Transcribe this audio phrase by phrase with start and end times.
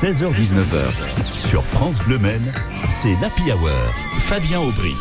[0.00, 1.24] 16h-19h.
[1.24, 2.52] Sur France Bleu Maine,
[2.88, 3.72] c'est l'Happy Hour.
[4.20, 4.94] Fabien Aubry.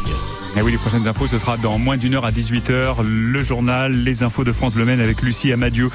[0.55, 3.04] Et oui, les prochaines infos, ce sera dans moins d'une heure à 18h.
[3.04, 5.89] Le journal, les infos de France Bleu Maine avec Lucie Amadieu.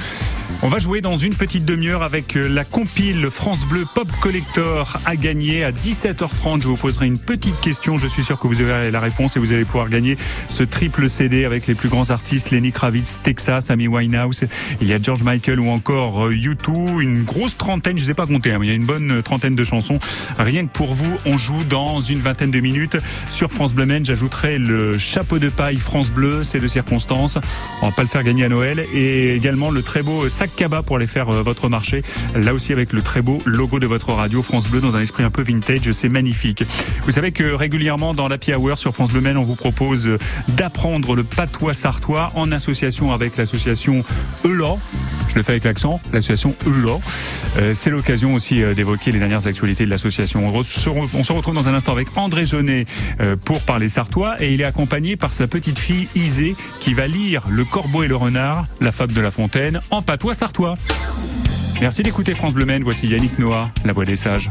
[0.63, 4.99] On va jouer dans une petite demi-heure avec euh, la compile France Bleu Pop Collector
[5.05, 6.63] à gagner à 17h30.
[6.63, 7.99] Je vous poserai une petite question.
[7.99, 10.17] Je suis sûr que vous aurez la réponse et vous allez pouvoir gagner
[10.49, 14.45] ce triple CD avec les plus grands artistes Lenny Kravitz, Texas, Amy Winehouse.
[14.81, 16.99] Il y a George Michael ou encore U2.
[16.99, 18.87] Euh, une grosse trentaine, je ne sais pas compter, hein, mais il y a une
[18.87, 19.99] bonne trentaine de chansons.
[20.39, 24.05] Rien que pour vous, on joue dans une vingtaine de minutes sur France Bleu Maine.
[24.05, 27.39] J'ajouterai le chapeau de paille France Bleu, c'est de circonstance.
[27.81, 30.83] On va pas le faire gagner à Noël et également le très beau sac Kaba
[30.83, 32.03] pour aller faire euh, votre marché.
[32.35, 35.23] Là aussi avec le très beau logo de votre radio France Bleu dans un esprit
[35.23, 36.65] un peu vintage, c'est magnifique.
[37.05, 41.15] Vous savez que régulièrement dans l'Happy Hour sur France Bleu Maine, on vous propose d'apprendre
[41.15, 44.05] le patois sartois en association avec l'association
[44.45, 44.75] ELA.
[45.29, 46.99] Je le fais avec l'accent, l'association ELA.
[47.59, 50.53] Euh, c'est l'occasion aussi euh, d'évoquer les dernières actualités de l'association.
[50.53, 52.87] On, se retrouve dans un instant avec André Jeunet
[53.45, 57.43] pour parler sartois et il est accompagné par sa petite fille Isée qui va lire
[57.49, 60.75] Le Corbeau et le Renard, la fable de La Fontaine en patois sartois.
[61.81, 62.85] Merci d'écouter France Bleu Maine.
[62.85, 64.51] Voici Yannick Noah, la voix des sages.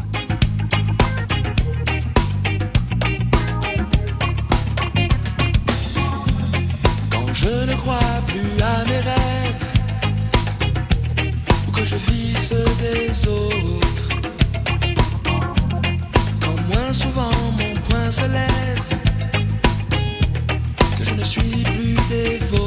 [22.11, 22.60] Suis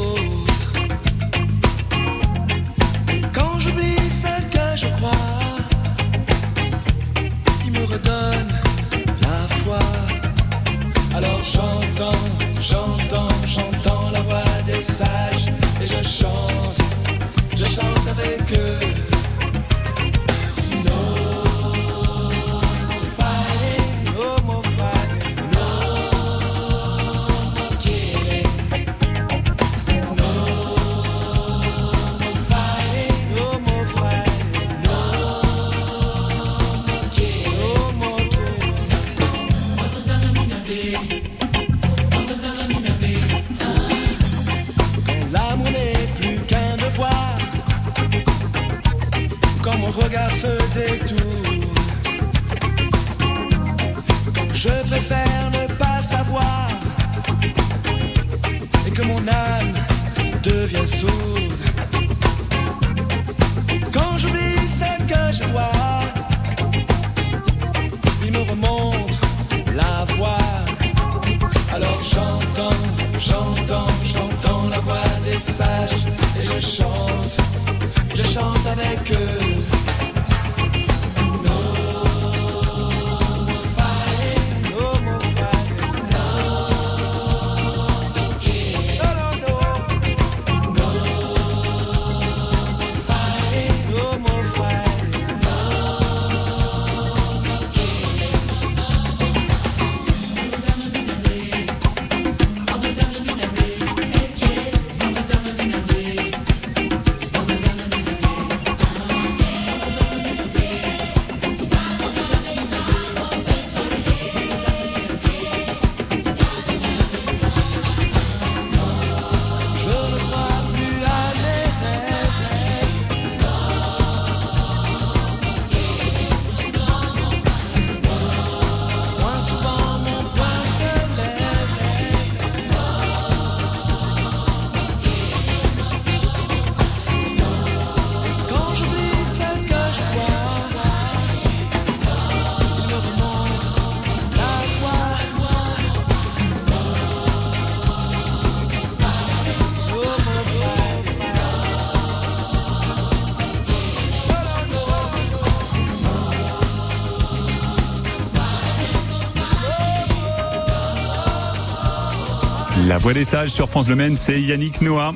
[163.05, 165.13] voix des sages sur France Bleu Maine, c'est Yannick Noah.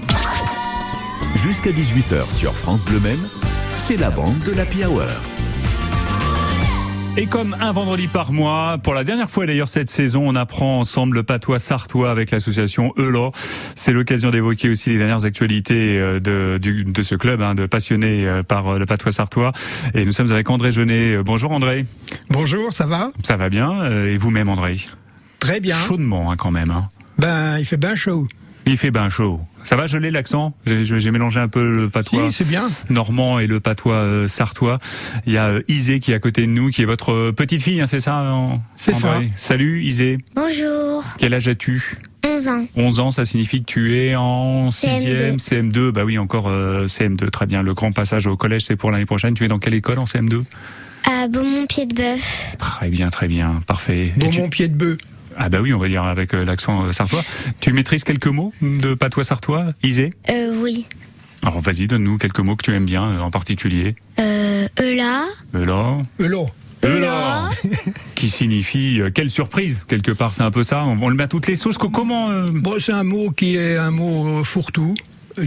[1.37, 3.27] Jusqu'à 18h sur France Bleu Maine,
[3.79, 5.05] c'est la bande de l'Happy Hour.
[7.17, 10.81] Et comme un vendredi par mois, pour la dernière fois d'ailleurs cette saison, on apprend
[10.81, 13.33] ensemble le patois sartois avec l'association ELO.
[13.75, 18.43] C'est l'occasion d'évoquer aussi les dernières actualités euh, de, ce club hein, de passionnés euh,
[18.43, 19.53] par euh, le patois sartois.
[19.95, 21.23] Et nous sommes avec André Jeunet.
[21.25, 21.87] Bonjour André.
[22.29, 23.13] Bonjour, ça va?
[23.27, 24.77] Ça va bien Et vous-même André?
[25.41, 25.79] Très bien.
[25.87, 26.71] Chaudement hein, quand même.
[26.71, 26.89] hein.
[27.19, 28.27] Ben, il fait bien chaud.
[28.67, 29.41] Il fait ben chaud.
[29.65, 30.53] Ça va, je l'ai l'accent?
[30.67, 32.69] J'ai mélangé un peu le patois Si, c'est bien.
[32.91, 34.79] normand et le patois euh, sartois.
[35.27, 37.33] Il y a euh, Isée qui est à côté de nous, qui est votre euh,
[37.33, 38.23] petite fille, hein, c'est ça
[38.77, 39.21] C'est ça.
[39.37, 40.19] Salut Isée.
[40.37, 41.97] Bonjour, Quel âge as-tu?
[42.27, 42.67] 11 ans.
[42.77, 45.91] 11 ans, ça signifie que tu es en 6e, CM2.
[45.91, 47.63] Bah oui, encore euh, CM2, très bien.
[47.63, 49.35] Le grand passage au collège, c'est pour l'année prochaine.
[49.35, 50.45] Tu es dans quelle école en CM2
[51.05, 52.21] À Beaumont-Pied de Bœuf.
[52.59, 54.13] Très bien, très bien, parfait.
[54.21, 54.31] Et
[55.41, 57.25] Ah bah oui, on va dire avec euh, l'accent euh, sartois.
[57.61, 60.87] Tu maîtrises quelques mots de patois sartois, Isée Euh, oui.
[61.45, 63.95] Alors vas-y, donne-nous quelques mots que tu aimes bien euh, en particulier.
[64.19, 65.25] Euh, Eula.
[65.55, 65.99] Eula.
[66.21, 66.39] Eula.
[66.85, 67.51] Eula.
[68.17, 70.85] Qui signifie euh, quelle surprise, quelque part, c'est un peu ça.
[70.85, 71.79] On, on le met à toutes les sauces.
[71.79, 74.95] Co- Comment euh, Bon, c'est un mot qui est un mot euh, fourre-tout,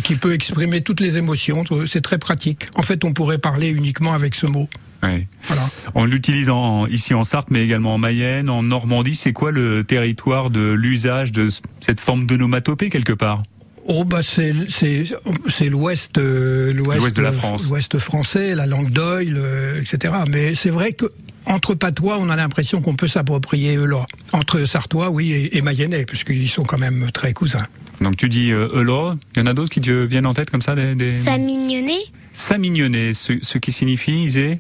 [0.04, 1.64] qui peut exprimer toutes les émotions.
[1.86, 2.68] C'est très pratique.
[2.76, 4.70] En fait, on pourrait parler uniquement avec ce mot.
[5.04, 5.28] Ouais.
[5.48, 5.64] Voilà.
[5.96, 9.16] On l'utilise en- ici en Sarthe, mais également en Mayenne, en Normandie.
[9.16, 11.50] C'est quoi le territoire de l'usage de
[11.80, 13.44] cette forme d'onomatopée quelque part?
[13.88, 15.06] Oh bah c'est c'est
[15.50, 17.68] c'est l'ouest euh, L'ouest de la France.
[17.68, 20.14] l'ouest français, la langue d'oil, euh, etc.
[20.30, 21.06] Mais c'est vrai que
[21.48, 24.06] entre patois, on a l'impression qu'on peut s'approprier eux là.
[24.34, 27.66] Entre sartois, oui, et, et mayennais, puisqu'ils sont quand même très cousins.
[28.02, 29.16] Donc tu dis euh, Eula.
[29.36, 31.12] Il y en a d'autres qui te viennent en tête comme ça des, des...
[31.20, 31.96] Ça mignonné.
[32.34, 34.60] Samignonnet, ce, ce qui signifie, Isée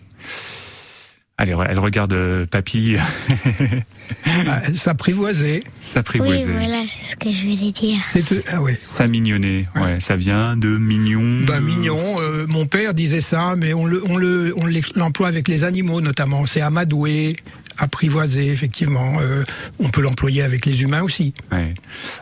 [1.38, 2.98] Allez, elle regarde euh, papy
[4.48, 6.46] Ah, S'apprivoiser, Oui, s'apprivoiser.
[6.52, 7.98] voilà, c'est ce que je voulais dire.
[8.12, 8.76] c'est ah ouais.
[8.78, 11.44] Samignonnet, ouais, ça vient de mignon.
[11.48, 12.22] Bah de- mignon.
[12.22, 14.68] euh, mon père disait ça, mais on le on le on
[15.00, 16.46] l'emploie avec les animaux notamment.
[16.46, 17.38] C'est amadouer,
[17.78, 19.18] apprivoiser effectivement.
[19.22, 19.44] Euh,
[19.80, 21.34] on peut l'employer avec les humains aussi.
[21.52, 21.74] Ouais.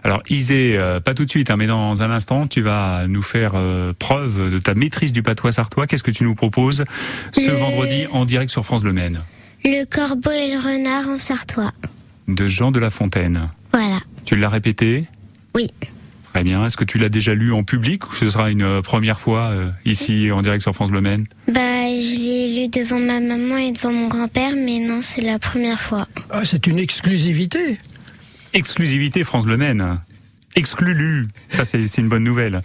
[0.03, 3.21] Alors Isée, euh, pas tout de suite, hein, mais dans un instant, tu vas nous
[3.21, 5.87] faire euh, preuve de ta maîtrise du patois sartois.
[5.87, 6.83] Qu'est-ce que tu nous proposes
[7.33, 9.21] ce Le- vendredi en direct sur France Bleu Maine?
[9.65, 11.71] Le corbeau et le renard en sartois.
[12.27, 13.49] de Jean de La Fontaine.
[13.73, 13.99] Voilà.
[14.25, 15.05] Tu l'as répété?
[15.55, 15.67] Oui.
[16.33, 16.65] Très bien.
[16.65, 19.49] Est-ce que tu l'as déjà lu en public ou ce sera une euh, première fois
[19.49, 21.25] euh, ici en direct sur France Bleu Maine?
[21.47, 25.39] Bah, je l'ai lu devant ma maman et devant mon grand-père, mais non, c'est la
[25.39, 26.07] première fois.
[26.29, 27.77] Ah, c'est une exclusivité.
[28.53, 29.99] Exclusivité France Bleu Maine.
[30.55, 31.27] Exclulu.
[31.49, 32.61] Ça, c'est c'est une bonne nouvelle.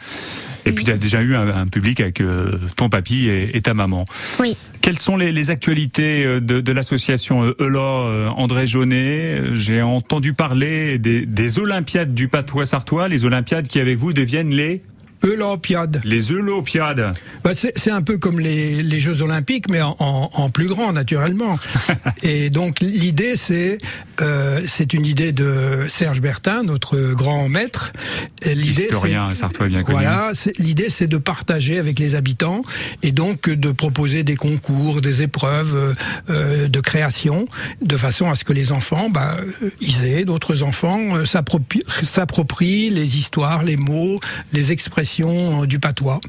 [0.66, 3.60] Et puis, tu as déjà eu un, un public avec euh, ton papy et, et
[3.60, 4.06] ta maman.
[4.40, 4.56] Oui.
[4.80, 9.40] Quelles sont les, les actualités euh, de, de l'association euh, ELA euh, André Jaunet?
[9.40, 14.12] Euh, J'ai entendu parler des, des Olympiades du patois sartois, les Olympiades qui, avec vous,
[14.12, 14.82] deviennent les,
[15.24, 16.00] Olympiade.
[16.04, 17.12] les Eulopiades.
[17.42, 20.92] Bah, c'est un peu comme les, les Jeux Olympiques, mais en, en- en plus grand,
[20.92, 21.58] naturellement.
[22.22, 23.78] Et donc, l'idée, c'est
[24.20, 27.92] euh, c'est une idée de Serge Bertin, notre grand maître.
[28.44, 29.98] L'idée, Historien sartois bien connu.
[29.98, 32.62] Voilà, l'idée, c'est de partager avec les habitants
[33.02, 35.94] et donc de proposer des concours, des épreuves
[36.30, 37.48] euh, de création,
[37.82, 39.36] de façon à ce que les enfants, bah,
[39.80, 44.20] Isée, d'autres enfants, euh, s'appropri- s'approprient les histoires, les mots,
[44.52, 46.20] les expressions euh, du patois.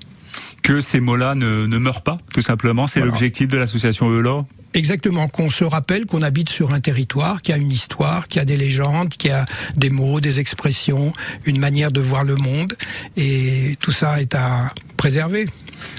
[0.62, 2.88] Que ces mots-là ne, ne meurent pas, tout simplement.
[2.88, 3.12] C'est Voilà.
[3.14, 4.46] l'objectif de l'association ELA.
[4.74, 8.46] Exactement, qu'on se rappelle qu'on habite sur un territoire qui a une histoire, qui a
[8.46, 9.46] des légendes, qui a
[9.78, 11.14] des mots, des expressions,
[11.46, 12.74] une manière de voir le monde,
[13.16, 15.46] et tout ça est à préserver,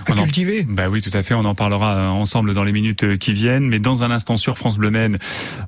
[0.07, 0.65] à On en- cultiver.
[0.69, 1.35] Bah oui, tout à fait.
[1.35, 3.67] On en parlera euh, ensemble dans les minutes euh, qui viennent.
[3.69, 5.19] Mais dans un instant sur France Bleu Maine,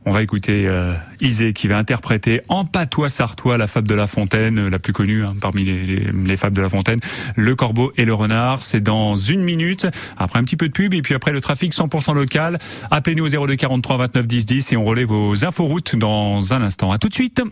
[0.07, 4.07] on va écouter euh, Isée qui va interpréter en patois sartois la fable de La
[4.07, 7.01] Fontaine, euh, la plus connue hein, parmi les, les, les fables de La Fontaine,
[7.37, 8.63] Le Corbeau et le Renard.
[8.63, 9.87] C'est dans une minute.
[10.17, 12.59] Après un petit peu de pub et puis après le trafic 100% local.
[12.91, 16.91] Appelez-nous au 02 43 29 10 10 et on relaie vos inforoutes dans un instant.
[16.93, 17.43] À tout de suite.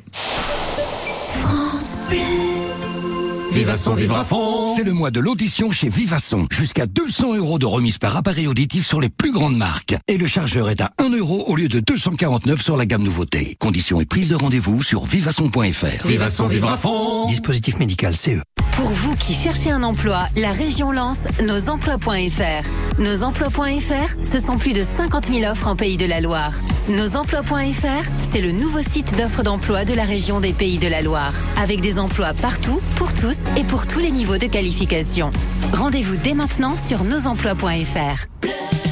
[3.56, 6.46] Vivasson vivra fond C'est le mois de l'audition chez Vivasson.
[6.50, 9.96] Jusqu'à 200 euros de remise par appareil auditif sur les plus grandes marques.
[10.08, 13.56] Et le chargeur est à 1 euro au lieu de 249 sur la gamme nouveauté.
[13.58, 16.06] Conditions et prise de rendez-vous sur vivasson.fr.
[16.06, 17.28] Vivasson vivra fond.
[17.28, 18.42] Dispositif médical CE.
[18.72, 22.98] Pour vous qui cherchez un emploi, la région lance nosemplois.fr.
[22.98, 26.52] Nosemplois.fr, ce sont plus de 50 000 offres en Pays de la Loire.
[26.90, 31.32] Nosemplois.fr, c'est le nouveau site d'offres d'emploi de la région des Pays de la Loire.
[31.56, 35.31] Avec des emplois partout, pour tous et pour tous les niveaux de qualification.
[35.73, 38.86] Rendez-vous dès maintenant sur nosemplois.fr.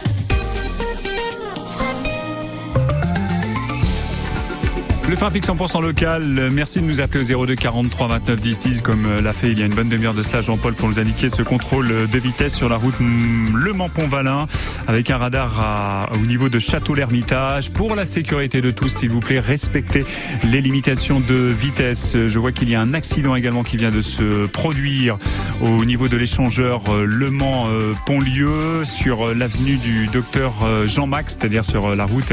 [5.06, 9.04] Le trafic 100% local, merci de nous appeler au 02 43 29 10 10 comme
[9.06, 11.28] euh, l'a fait il y a une bonne demi-heure de cela Jean-Paul pour nous indiquer
[11.28, 14.46] ce contrôle euh, de vitesse sur la route mm, Le Mans-Pont-Valin
[14.88, 17.70] avec un radar à- au niveau de Château-l'Ermitage.
[17.70, 20.06] Pour la sécurité de tous, s'il vous plaît, respectez
[20.50, 22.16] les limitations de vitesse.
[22.26, 25.18] Je vois qu'il y a un accident également qui vient de se produire
[25.60, 30.52] au niveau de l'échangeur euh, Le Mans-Pontlieu sur l'avenue du docteur
[30.86, 32.32] Jean-Max, c'est-à-dire sur la route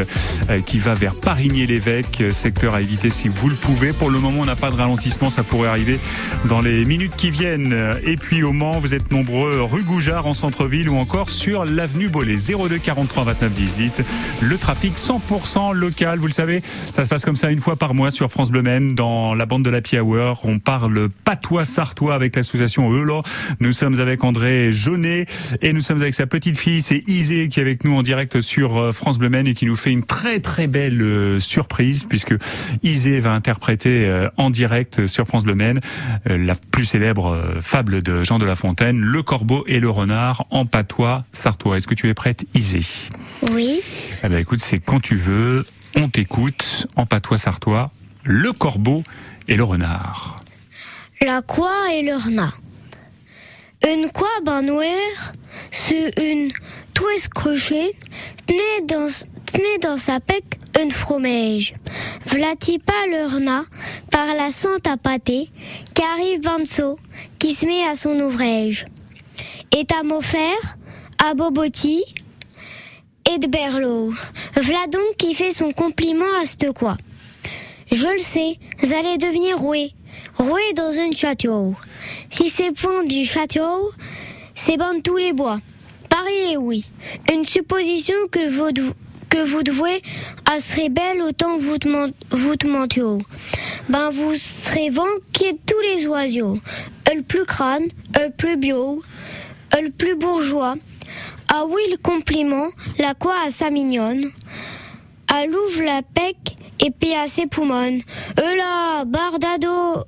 [0.65, 2.23] qui va vers Parigné-l'Évêque,
[2.69, 3.91] à éviter si vous le pouvez.
[3.91, 5.99] Pour le moment, on n'a pas de ralentissement, ça pourrait arriver
[6.45, 7.75] dans les minutes qui viennent.
[8.03, 12.07] Et puis au Mans, vous êtes nombreux rue Goujard en centre-ville ou encore sur l'avenue
[12.07, 13.93] Bollé 02 43 29 10 10.
[14.41, 16.61] Le trafic 100% local, vous le savez,
[16.93, 19.45] ça se passe comme ça une fois par mois sur France Bleu Maine dans la
[19.45, 20.41] bande de la Hour.
[20.43, 23.21] On parle patois sartois avec l'association Eula.
[23.59, 25.25] Nous sommes avec André Jaunet
[25.61, 28.41] et nous sommes avec sa petite fille, c'est Isée qui est avec nous en direct
[28.41, 32.05] sur euh, France Bleu Maine et qui nous fait une très très belle euh, surprise
[32.07, 32.35] puisque
[32.83, 35.79] Isée va interpréter euh, en direct sur France Bleu Maine
[36.25, 40.65] la plus célèbre fable de Jean de La Fontaine, Le corbeau et le renard en
[40.65, 41.77] patois sartois.
[41.77, 42.85] Est-ce que tu es prête, Isée
[43.51, 43.81] Oui.
[44.23, 45.65] Eh ben écoute, c'est quand tu veux,
[45.95, 47.91] on t'écoute en patois sartois,
[48.23, 49.03] Le corbeau
[49.47, 50.37] et le renard.
[51.21, 52.59] La quoi et le renard.
[53.87, 55.33] Une quoi ben noire
[55.71, 56.51] sur une
[56.93, 57.95] toise crochée
[58.45, 59.07] tenait dans,
[59.45, 60.43] tenait dans sa pec
[60.79, 61.73] une fromage.
[62.25, 63.65] Vlati pas le renard
[64.11, 65.49] par la sente à pâté
[65.93, 66.97] qu'arrive Banso
[67.39, 68.85] qui se met à son ouvrage.
[69.75, 70.77] Et à faire
[71.23, 72.03] à Boboti
[73.31, 74.11] et de Berlot.
[74.55, 76.97] V'là donc qui fait son compliment à ce quoi.
[77.91, 79.91] Je le sais, vous allez devenir roué.
[80.37, 81.75] Roué dans un château.
[82.29, 83.91] Si c'est point du château,
[84.55, 85.59] c'est bon tous les bois.
[86.09, 86.85] Paris oui.
[87.31, 88.93] Une supposition que vous,
[89.31, 90.01] que vous devez
[90.45, 91.87] à serait belle autant vous te,
[92.31, 92.55] vous
[93.89, 96.59] Ben vous serez vanqué tous les oiseaux.
[97.13, 97.87] Le plus crâne,
[98.19, 99.01] le plus bio,
[99.81, 100.75] le plus bourgeois.
[101.47, 102.69] Ah oui, le compliment,
[102.99, 104.25] la quoi à sa mignonne.
[105.29, 107.99] À l'ouvre la pec et puis à ses poumons.
[108.37, 110.03] E là, bardado,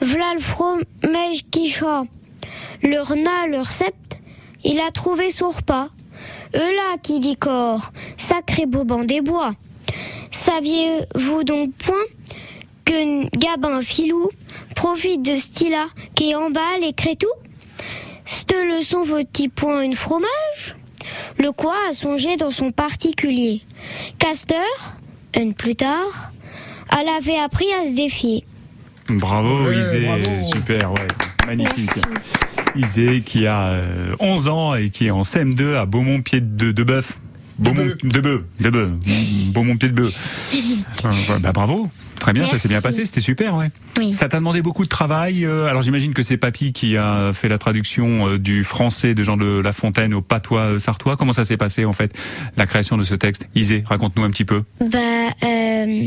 [0.00, 2.08] v'là le fromage qui chante.
[2.82, 4.20] Le renard, le recept,
[4.62, 5.88] il a trouvé son repas.
[6.54, 9.52] Là qui dit corps, sacré boban des bois.
[10.30, 11.94] Saviez-vous donc point
[12.84, 14.30] que Gabin Filou
[14.74, 17.26] profite de là qui emballe et crée tout
[18.24, 20.76] Cette leçon vaut-il point une fromage?
[21.38, 23.62] Le quoi a songé dans son particulier?
[24.18, 24.60] Casteur,
[25.34, 26.32] une plus tard,
[26.98, 28.44] elle avait appris à se défier.
[29.08, 30.08] Bravo Isée,
[30.42, 31.06] super, ouais,
[31.46, 31.90] magnifique.
[32.74, 33.80] Isée qui a
[34.20, 37.18] 11 euh, ans et qui est en CM2 à Beaumont-Pied de, de Bœuf.
[37.58, 38.90] Beaumont, de bœuf, de bœuf,
[39.52, 40.52] Beaumont pied de bœuf.
[41.04, 41.88] Euh, bah, bravo.
[42.18, 43.68] Très bien, ça s'est bien passé, c'était super, ouais.
[43.98, 44.12] Oui.
[44.12, 45.44] Ça t'a demandé beaucoup de travail.
[45.44, 49.22] Euh, alors j'imagine que c'est Papy qui a fait la traduction euh, du français de
[49.22, 51.16] Jean de La Fontaine au patois sartois.
[51.16, 52.12] Comment ça s'est passé en fait,
[52.56, 53.46] la création de ce texte?
[53.54, 54.62] Isée, raconte-nous un petit peu.
[54.80, 54.98] Bah,
[55.44, 56.06] euh,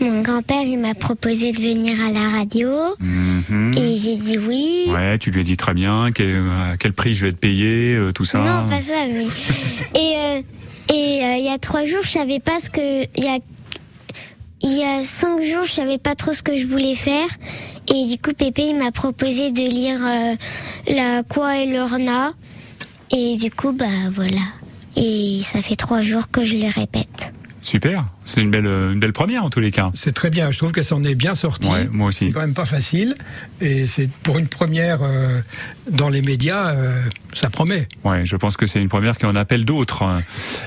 [0.00, 3.72] mon grand-père il m'a proposé de venir à la radio Mhm.
[3.76, 4.86] et j'ai dit oui.
[4.88, 6.36] Ouais, tu lui as dit très bien, quel,
[6.72, 8.38] à quel prix je vais être payé, tout ça.
[8.38, 9.26] Non, pas ça, mais
[10.00, 10.42] et euh,
[10.92, 13.38] et il y a trois jours je savais pas ce que il y a
[14.62, 17.28] il y a cinq jours, je savais pas trop ce que je voulais faire.
[17.94, 20.34] Et du coup, Pépé, il m'a proposé de lire euh,
[20.86, 22.34] La Quoi et l'Orna.
[23.10, 24.42] Et du coup, bah voilà.
[24.96, 27.32] Et ça fait trois jours que je le répète.
[27.62, 29.90] Super, c'est une belle, une belle première en tous les cas.
[29.94, 31.68] C'est très bien, je trouve qu'elle s'en est bien sortie.
[31.68, 32.26] Ouais, moi aussi.
[32.26, 33.16] C'est quand même pas facile.
[33.60, 35.40] Et c'est pour une première euh,
[35.90, 37.02] dans les médias, euh,
[37.34, 37.86] ça promet.
[38.04, 40.04] Ouais, je pense que c'est une première qui en appelle d'autres.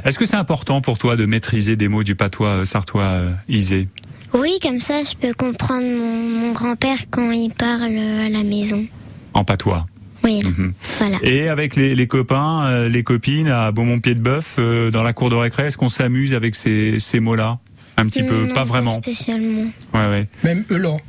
[0.06, 3.32] Est-ce que c'est important pour toi de maîtriser des mots du patois euh, sartois euh,
[3.48, 3.88] isé?
[4.34, 8.86] Oui, comme ça, je peux comprendre mon, mon grand-père quand il parle à la maison.
[9.34, 9.86] En patois
[10.24, 10.74] Oui, Mhm.
[11.00, 11.18] voilà.
[11.24, 15.36] Et avec les, les copains, euh, les copines à Beaumont-Pied-de-Bœuf, euh, dans la cour de
[15.36, 17.60] récré, est-ce qu'on s'amuse avec ces, ces mots-là
[17.98, 18.96] Un petit peu, Non, pas vraiment.
[19.02, 19.66] spécialement.
[19.94, 20.28] Ouais, ouais.
[20.44, 21.00] Même Elan.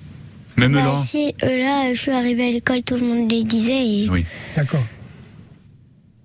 [0.57, 3.45] Même Bah, là si, euh, là, je suis arrivée à l'école, tout le monde les
[3.45, 3.87] disait.
[3.87, 4.09] Et...
[4.11, 4.25] Oui.
[4.57, 4.85] D'accord.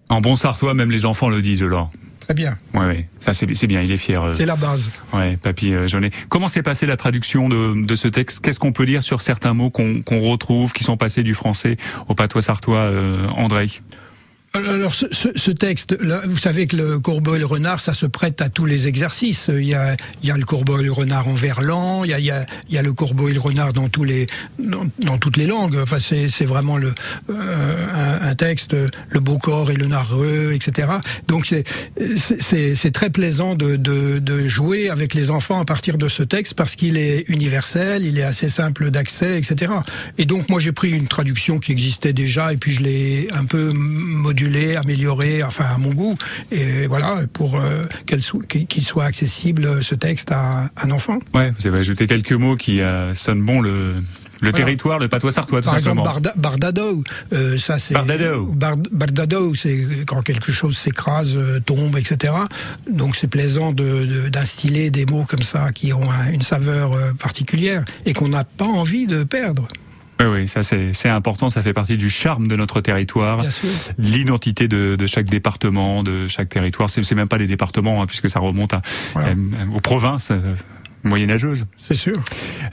[0.09, 1.89] En bon sartois, même les enfants le disent là.
[2.29, 2.59] Très bien.
[2.75, 3.09] Ouais, ouais.
[3.21, 4.21] Ça, c'est bien, il est fier.
[4.21, 4.91] euh, C'est la base.
[5.13, 6.11] Ouais, Papy euh, Jaunet.
[6.29, 8.45] Comment s'est passée la traduction de, de ce texte?
[8.45, 11.77] Qu'est-ce qu'on peut dire sur certains mots qu'on qu'on retrouve, qui sont passés du français
[12.07, 13.69] au patois sartois, euh, André
[14.67, 17.93] Alors, ce, ce, ce texte, là, vous savez que le corbeau et le renard, ça
[17.93, 19.49] se prête à tous les exercices.
[19.49, 22.13] Il y a, il y a le corbeau et le renard en verlan, il y
[22.13, 24.27] a, il y a, il y a le corbeau et le renard dans tous les,
[24.59, 25.77] dans, toutes les langues.
[25.81, 26.93] Enfin, c'est, vraiment le,
[27.29, 27.87] euh,
[28.21, 28.75] un, un texte,
[29.09, 30.87] le beau corps et le narreux, etc.
[31.27, 36.23] Donc, c'est très plaisant de, de, de jouer avec les enfants à partir de ce
[36.23, 39.71] texte parce qu'il est universel, il est assez simple d'accès, etc.
[40.17, 43.45] Et donc, moi, j'ai pris une traduction qui existait déjà et puis je l'ai un
[43.45, 46.15] peu modulée, améliorée, enfin à mon goût,
[46.51, 51.19] et voilà, pour euh, qu'il qu'il soit accessible ce texte à un enfant.
[51.33, 53.95] Ouais, vous avez ajouté quelques mots qui euh, sonnent bon le
[54.41, 56.31] Le territoire, le patois sartois, tout Par exemple, simplement.
[56.31, 57.03] Barda- Bardado,
[57.33, 57.93] euh, ça c'est.
[57.93, 58.45] Bardado.
[58.53, 62.33] Bard- Bardado, c'est quand quelque chose s'écrase, euh, tombe, etc.
[62.89, 66.93] Donc c'est plaisant de- de- d'instiller des mots comme ça qui ont un- une saveur
[66.93, 69.67] euh, particulière et qu'on n'a pas envie de perdre.
[70.21, 73.51] Oui, oui, ça c'est c'est important, ça fait partie du charme de notre territoire, Bien
[73.51, 73.69] sûr.
[73.97, 76.89] l'identité de, de chaque département, de chaque territoire.
[76.89, 78.81] C'est c'est même pas des départements, hein, puisque ça remonte à,
[79.13, 79.29] Voilà.
[79.29, 79.35] euh,
[79.73, 80.31] aux provinces.
[80.31, 80.55] euh,
[81.03, 81.65] moyenâgeuses.
[81.77, 82.19] C'est sûr.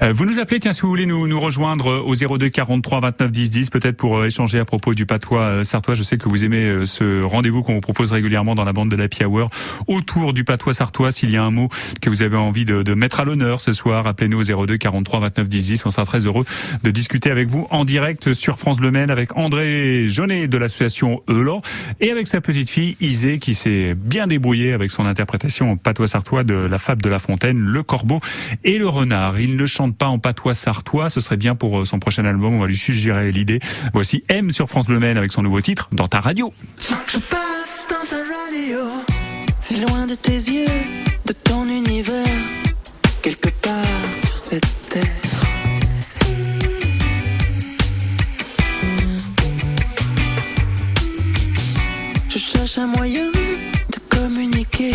[0.03, 3.01] Euh, vous nous appelez, tiens, si vous voulez nous, nous rejoindre euh, au 02 43
[3.01, 5.95] 29 10 10, peut-être pour euh, échanger à propos du patois euh, sartois.
[5.95, 8.91] Je sais que vous aimez euh, ce rendez-vous qu'on vous propose régulièrement dans la bande
[8.91, 9.51] de l'Happy Hour
[9.87, 11.11] autour du patois sartois.
[11.11, 11.69] S'il y a un mot
[12.01, 15.21] que vous avez envie de, de mettre à l'honneur ce soir, appelez-nous au 02 43
[15.21, 15.87] 29 10 10.
[15.87, 16.45] On sera très heureux
[16.83, 21.23] de discuter avec vous en direct sur France Bleu Maine avec André Jaunet de l'association
[21.29, 21.63] Elan
[22.01, 26.45] et avec sa petite fille Isée qui s'est bien débrouillée avec son interprétation patois sartois
[26.45, 28.16] de la fable de La Fontaine, Le Corbeau
[28.65, 29.39] et le renard.
[29.39, 32.55] Il ne chante pas en patois sartois, ce serait bien pour euh, son prochain album,
[32.55, 33.61] on va lui suggérer l'idée.
[33.93, 36.53] Voici M sur France Bleu Maine avec son nouveau titre, Dans ta radio.
[37.07, 38.79] Je passe dans ta radio,
[39.61, 40.67] si loin de tes yeux,
[41.27, 42.27] de ton univers,
[43.23, 43.75] quelque part
[44.27, 45.03] sur cette terre.
[52.29, 54.95] Je cherche un moyen de communiquer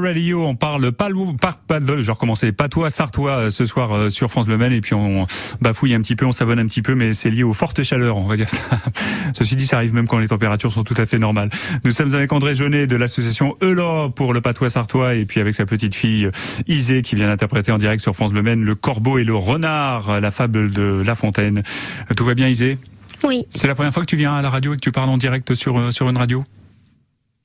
[0.00, 1.08] Radio, on parle pas
[1.40, 4.72] par pas de, je recommencer, patois sartois euh, ce soir euh, sur France Bleu Maine
[4.72, 5.26] et puis on
[5.60, 8.16] bafouille un petit peu, on savonne un petit peu, mais c'est lié aux fortes chaleurs,
[8.16, 8.58] on va dire ça.
[9.34, 11.50] Ceci dit, ça arrive même quand les températures sont tout à fait normales.
[11.84, 15.54] Nous sommes avec André Jeunet de l'association Elan pour le patois sartois et puis avec
[15.54, 16.28] sa petite fille
[16.66, 20.20] Isée qui vient d'interpréter en direct sur France Bleu Maine le corbeau et le renard,
[20.20, 21.62] la fable de La Fontaine.
[22.10, 22.78] Euh, Tout va bien Isée?
[23.24, 23.46] Oui.
[23.50, 25.16] C'est la première fois que tu viens à la radio et que tu parles en
[25.18, 26.44] direct sur euh, sur une radio?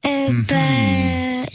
[0.05, 0.45] Euh, Mhm.
[0.49, 0.55] bah,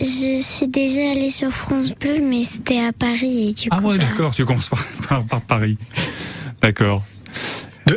[0.00, 3.88] je suis déjà allée sur France Bleu, mais c'était à Paris et du Ah coup.
[3.88, 5.78] ouais, bah, d'accord, tu commences par, par, par Paris.
[6.61, 7.04] D'accord.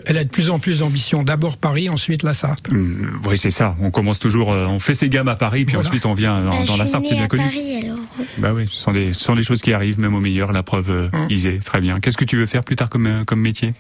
[0.05, 1.23] Elle a de plus en plus d'ambition.
[1.23, 2.71] D'abord Paris, ensuite la Sarthe.
[2.71, 3.75] Hum, oui, c'est ça.
[3.81, 5.88] On commence toujours, euh, on fait ses gammes à Paris, puis Voilà.
[5.89, 7.43] ensuite on vient dans, bah, dans la je Sarthe, c'est bien à connu.
[7.43, 7.97] Paris alors.
[8.38, 10.51] Bah oui, ce sont des, ce sont des choses qui arrivent, même au meilleur.
[10.51, 11.09] La preuve, euh.
[11.31, 11.99] Isée, très bien.
[11.99, 13.73] Qu'est-ce que tu veux faire plus tard comme, euh, comme métier?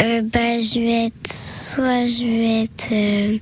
[0.00, 3.38] Euh, bah, je vais être, soit je vais être euh,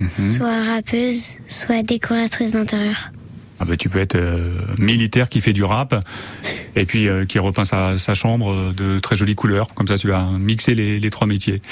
[0.00, 0.10] Mhm.
[0.10, 3.10] soit rappeuse, soit décoratrice d'intérieur.
[3.58, 5.94] Ah bah, tu peux être euh, militaire qui fait du rap
[6.74, 9.68] et puis euh, qui repeint sa, sa chambre euh, de très jolies couleurs.
[9.74, 11.62] Comme ça, tu vas mixer les, les trois métiers.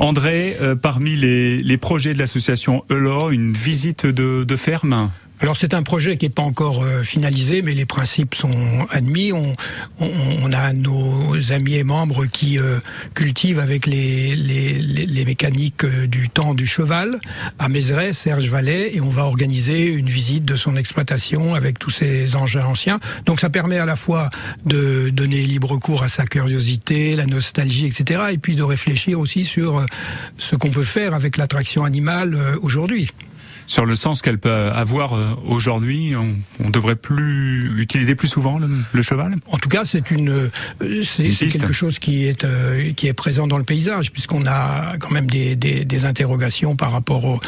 [0.00, 5.10] André, euh, parmi les, les projets de l'association ELO, une visite de, de ferme?
[5.42, 8.54] Alors c'est un projet qui n'est pas encore euh, finalisé, mais les principes sont
[8.90, 9.32] admis.
[9.32, 9.52] On,
[9.98, 10.08] on,
[10.44, 12.78] on a nos amis et membres qui euh,
[13.14, 17.18] cultivent avec les, les, les, mécaniques euh, du temps du cheval
[17.58, 21.90] à Mézeray, Serge Vallet, et on va organiser une visite de son exploitation avec tous
[21.90, 23.00] ces engins anciens.
[23.26, 24.30] Donc ça permet à la fois
[24.64, 29.44] de donner libre cours à sa curiosité, la nostalgie, etc., et puis de réfléchir aussi
[29.44, 29.86] sur euh,
[30.38, 33.08] ce qu'on peut faire avec l'attraction animale aujourd'hui.
[33.72, 36.14] Sur le sens qu'elle peut avoir euh, aujourd'hui.
[36.14, 39.36] On, on devrait plus utiliser plus souvent le, le cheval?
[39.46, 43.46] En tout cas, c'est une, euh, c'est quelque chose qui est euh, qui est présent
[43.46, 47.40] dans le paysage, puisqu'on a quand même des, des, des interrogations par rapport aux,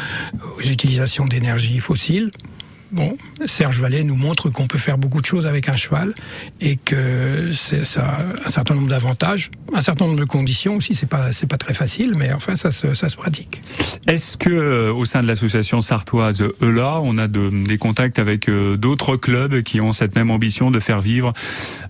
[0.57, 2.31] aux utilisations d'énergie fossile.
[2.95, 6.13] Bon, Serge Vallet nous montre qu'on peut faire beaucoup de choses avec un cheval
[6.61, 10.95] et que ça a un certain nombre d'avantages, un certain nombre de conditions aussi.
[10.95, 13.61] C'est pas c'est pas très facile, mais enfin ça se ça se pratique.
[14.07, 18.47] Est-ce que euh, au sein de l'association sartoise ELA, on a de- des contacts avec
[18.47, 21.33] euh, d'autres clubs qui ont cette même ambition de faire vivre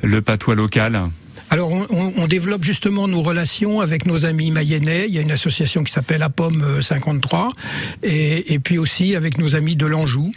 [0.02, 1.04] le patois local?
[1.52, 5.06] Alors, on, on- on développe justement nos relations avec nos amis mayennais.
[5.08, 7.50] Il y a une association qui s'appelle La Pomme euh, 53,
[8.04, 10.32] et, et puis aussi avec nos amis de l'Anjou.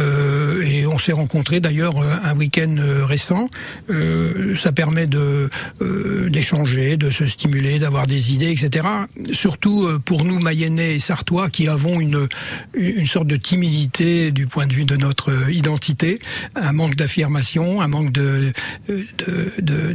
[0.00, 3.48] Euh, et on s'est rencontrés d'ailleurs euh, un week-end euh, récent.
[3.90, 5.50] Euh, ça permet de
[5.82, 8.86] euh, d'échanger, de se stimuler, d'avoir des idées, etc.
[9.32, 12.28] Surtout pour nous mayennais et sartois qui avons une
[12.74, 16.20] une sorte de timidité du point de vue de notre identité,
[16.54, 18.52] un manque d'affirmation, un manque de
[18.88, 19.92] de-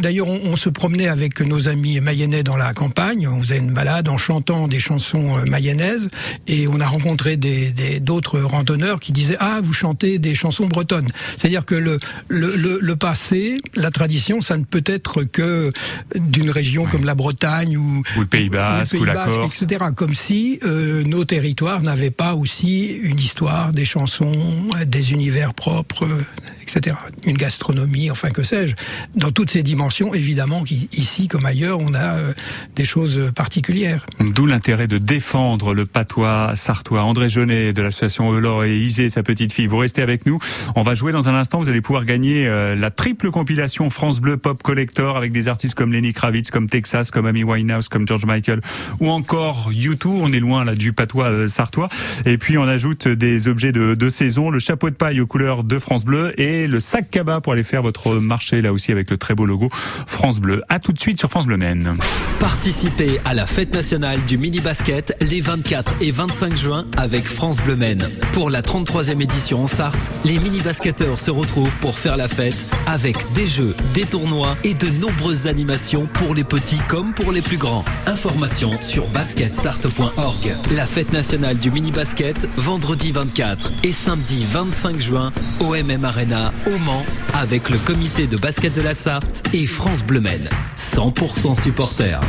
[0.00, 3.26] D'ailleurs, on, on se promenait avec nos amis mayennais dans la campagne.
[3.28, 6.08] On faisait une balade en chantant des chansons euh, mayennaises
[6.48, 10.66] et on a rencontré des des- d'autres randonneurs qui disaient ah vous chantez des chansons
[10.66, 11.08] bretonnes.
[11.36, 15.72] C'est-à-dire que le, le le le passé, la tradition, ça ne peut être que
[16.14, 19.14] d'une région comme la Bretagne ou ou le Pays Basque ou, la
[19.46, 19.84] Corse etc.
[19.94, 26.04] Comme si euh, nos territoires n'avaient pas aussi une histoire, des chansons, des univers propres,
[26.06, 26.22] euh,
[26.62, 26.96] etc.
[27.26, 28.74] Une gastronomie, enfin que sais-je.
[29.14, 29.81] Dans toutes ces dimensions,
[30.14, 32.32] évidemment qu'ici comme ailleurs, on a euh,
[32.76, 34.06] des choses particulières.
[34.20, 37.02] D'où l'intérêt de défendre le patois sartois.
[37.02, 39.66] André Jeunet de l'association Eulor et Isée, sa petite fille.
[39.66, 40.38] Vous restez avec nous.
[40.76, 41.58] On va jouer dans un instant.
[41.58, 45.74] Vous allez pouvoir gagner euh, la triple compilation France Bleu Pop Collector avec des artistes
[45.74, 48.60] comme Lenny Kravitz, comme Texas, comme Amy Winehouse, comme George Michael
[49.00, 50.06] ou encore U2.
[50.06, 51.88] On est loin là du patois euh, sartois.
[52.24, 55.64] Et puis on ajoute des objets de, de saison, le chapeau de paille aux couleurs
[55.64, 59.10] de France Bleu et le sac cabas pour aller faire votre marché là aussi avec
[59.10, 59.68] le très beau logo
[60.06, 60.62] France Bleu.
[60.68, 61.96] À tout de suite sur France Bleu Maine.
[62.38, 67.58] Participez à la fête nationale du mini basket les 24 et 25 juin avec France
[67.60, 68.08] Bleu Maine.
[68.32, 72.66] Pour la 33e édition en Sarthe, les mini basketteurs se retrouvent pour faire la fête
[72.86, 77.42] avec des jeux, des tournois et de nombreuses animations pour les petits comme pour les
[77.42, 77.84] plus grands.
[78.06, 80.56] Informations sur basketsarthe.org.
[80.76, 86.52] La fête nationale du mini basket vendredi 24 et samedi 25 juin au MM Arena
[86.66, 87.04] au Mans
[87.34, 90.48] avec le comité de basket de la Sarthe et France Bleu Maine.
[90.76, 92.20] 100% supporters.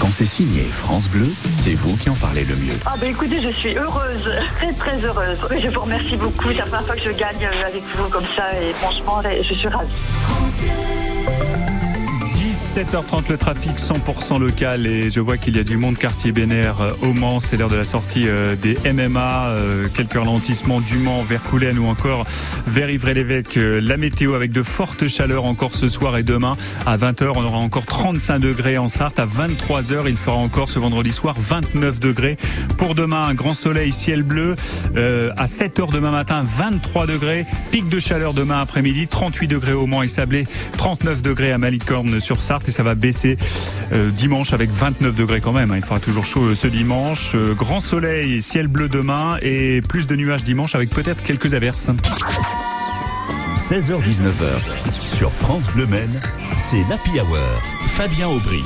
[0.00, 2.74] Quand c'est signé France Bleu, c'est vous qui en parlez le mieux.
[2.86, 5.38] Ah ben écoutez, je suis heureuse, très très heureuse.
[5.60, 8.52] Je vous remercie beaucoup, c'est la première fois que je gagne avec vous comme ça
[8.60, 9.88] et franchement, je suis ravie.
[12.72, 16.80] 17h30, le trafic 100% local et je vois qu'il y a du monde quartier Bénère
[16.80, 17.38] euh, au Mans.
[17.38, 19.48] C'est l'heure de la sortie euh, des MMA.
[19.48, 22.24] euh, Quelques ralentissements du Mans vers Coulennes ou encore
[22.66, 23.56] vers Ivry-l'Évêque.
[23.56, 26.56] La météo avec de fortes chaleurs encore ce soir et demain.
[26.86, 29.18] À 20h, on aura encore 35 degrés en Sarthe.
[29.18, 32.38] À 23h, il fera encore ce vendredi soir 29 degrés.
[32.78, 34.56] Pour demain, un grand soleil, ciel bleu.
[34.96, 37.44] Euh, à 7h demain matin, 23 degrés.
[37.70, 40.46] Pic de chaleur demain après-midi, 38 degrés au Mans et Sablé,
[40.78, 43.36] 39 degrés à Malicorne sur Sarthe et ça va baisser
[43.92, 45.70] euh, dimanche avec 29 degrés quand même.
[45.70, 45.76] hein.
[45.76, 47.32] Il fera toujours chaud euh, ce dimanche.
[47.34, 51.90] Euh, grand soleil, ciel bleu demain et plus de nuages dimanche avec peut-être quelques averses.
[53.56, 56.20] 16h-19h, sur France Bleu Maine,
[56.56, 57.38] c'est l'Happy Hour.
[57.88, 58.64] Fabien Aubric.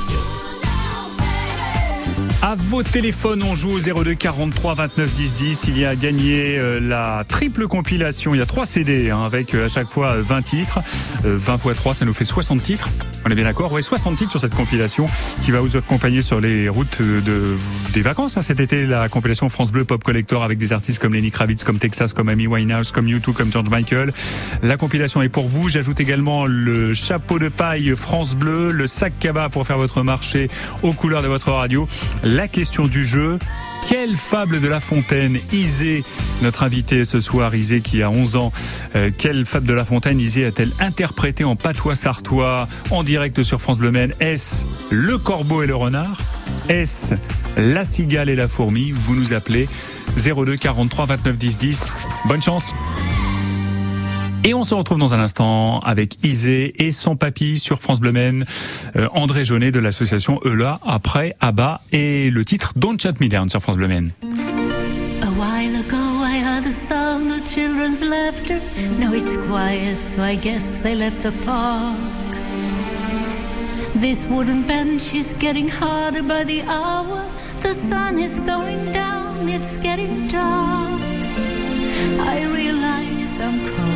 [2.43, 5.65] À vos téléphones, on joue au 02 43 29 10 10.
[5.69, 8.35] Il y a gagné euh, la triple compilation.
[8.35, 10.81] Il y a trois CD hein, avec euh, à chaque fois euh, 20 titres.
[11.25, 12.91] Euh, 20 x 3, ça nous fait 60 titres.
[13.25, 13.73] On est bien d'accord?
[13.73, 15.07] Ouais, 60 titres sur cette compilation
[15.43, 17.57] qui va vous accompagner sur les routes de,
[17.93, 18.37] des vacances.
[18.37, 18.43] Hein.
[18.43, 21.79] Cet été, la compilation France Bleu Pop Collector avec des artistes comme Lenny Kravitz, comme
[21.79, 24.13] Texas, comme Amy Winehouse, comme U2, comme George Michael.
[24.63, 25.69] La compilation est pour vous.
[25.69, 30.49] J'ajoute également le chapeau de paille France Bleu, le sac cabas pour faire votre marché
[30.83, 31.89] aux couleurs de votre radio.
[32.27, 33.39] La question du jeu.
[33.89, 36.03] Quelle fable de La Fontaine Isée,
[36.43, 38.53] notre invité ce soir, Isée qui a 11 ans,
[38.97, 43.61] euh, quelle fable de La Fontaine Isée a-t-elle interprété en patois sartois en direct sur
[43.61, 44.13] France Bleu Maine?
[44.19, 46.17] Est-ce le corbeau et le renard?
[46.69, 47.15] Est-ce
[47.59, 48.91] la cigale et la fourmi?
[48.91, 49.69] Vous nous appelez
[50.17, 51.97] 02 43 29 10 10.
[52.27, 52.75] Bonne chance
[54.47, 58.13] et on se retrouve dans un instant avec Isée et son papy sur France Bleu
[58.15, 63.49] euh, André Jaunet de l'association Eula, après Abba et le titre Don't Chat Me Down
[63.49, 63.89] sur France Bleu.
[63.89, 63.99] A
[65.33, 68.61] while ago I heard the sound of children's laughter.
[69.01, 71.97] Now it's quiet, so I guess they left the park.
[73.97, 77.25] This wooden bench is getting harder by the hour.
[77.63, 81.03] The sun is going down, it's getting dark.
[82.21, 83.96] I realize I'm cold.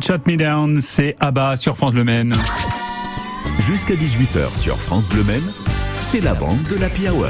[0.00, 2.34] Don't Shut Me Down, c'est Abba sur France Bleu Maine.
[3.58, 5.44] Jusqu'à 18h sur France Bleu Maine,
[6.00, 7.26] c'est la bande de l'Happy Hour.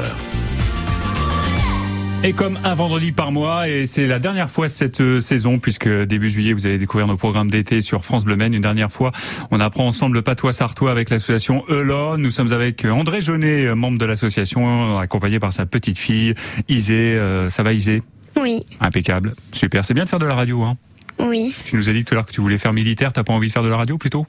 [2.23, 5.89] Et comme un vendredi par mois, et c'est la dernière fois cette euh, saison, puisque
[5.89, 8.53] début juillet, vous allez découvrir nos programmes d'été sur France Bleu Maine.
[8.53, 9.11] Une dernière fois,
[9.49, 12.15] on apprend ensemble le patois sartois avec l'association ELA.
[12.17, 16.35] Nous sommes avec André Jaunet, euh, membre de l'association, accompagné par sa petite fille,
[16.69, 17.17] Isée.
[17.17, 18.01] Euh, ça va Isée?
[18.39, 19.33] Oui, Impeccable.
[19.51, 19.83] Super.
[19.83, 20.77] C'est bien de faire de la radio, hein
[21.21, 21.55] oui.
[21.65, 23.47] Tu nous as dit tout à l'heure que tu voulais faire militaire, t'as pas envie
[23.47, 24.25] de faire de la radio plutôt?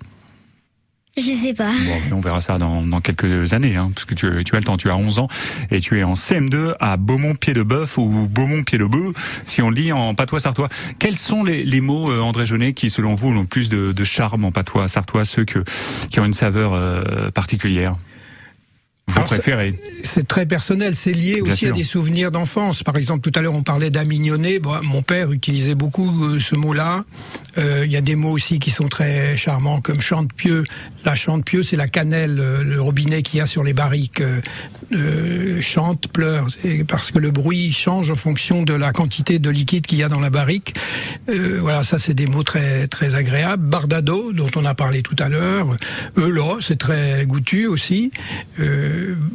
[1.15, 1.71] Je sais pas.
[2.09, 4.65] Bon, on verra ça dans, dans quelques années, hein, parce que tu, tu as le
[4.65, 5.29] temps, tu as 11 ans,
[5.71, 10.41] et tu es en CM2 à Beaumont-Pied-de-Bœuf ou Beaumont-Pied-de-Bœuf, si on le dit en patois
[10.41, 10.71] sartois.
[10.99, 13.93] Quels sont les, les mots, euh, André Jeunet, qui selon vous ont le plus de,
[13.93, 15.63] de charme en patois sartois, ceux que,
[16.11, 17.97] qui ont une saveur euh, particulière?
[19.15, 19.29] Alors,
[20.01, 22.83] c'est- très personnel, c'est lié Bien aussi à des souvenirs d'enfance.
[22.83, 24.59] Par exemple, tout à l'heure, on parlait d'amignonné.
[24.59, 27.05] Bon, mon père utilisait beaucoup euh, ce mot-là.
[27.59, 30.65] Euh, Il y a des mots aussi qui sont très charmants, comme chante-pieux.
[31.05, 34.23] La chante-pieux, c'est la cannelle, euh, le robinet qu'il y a sur les barriques.
[35.61, 36.49] Chante, pleure.
[36.89, 40.09] Parce que le bruit change en fonction de la quantité de liquide qu'il y a
[40.09, 40.75] dans la barrique.
[41.29, 43.67] Voilà, ça, c'est des mots très, très agréables.
[43.67, 45.77] Bardado, dont on a parlé tout à l'heure.
[46.19, 48.11] Eula, c'est très goûtu aussi.
[48.61, 48.92] Euh,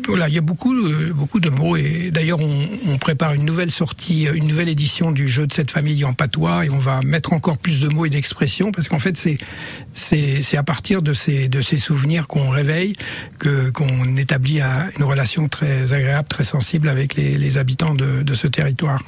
[0.07, 1.75] voilà, il y a beaucoup, euh, beaucoup de mots.
[1.75, 5.71] Et d'ailleurs, on, prépare une nouvelle sortie, euh, une nouvelle édition du jeu de cette
[5.71, 8.99] famille en patois, et on va mettre encore plus de mots et d'expressions, parce qu'en
[8.99, 9.37] fait, c'est
[9.93, 12.95] c'est à partir de ces de ces souvenirs qu'on réveille
[13.39, 18.47] que qu'on établit un- une relation très agréable, très sensible avec les, habitants de ce
[18.47, 19.01] territoire.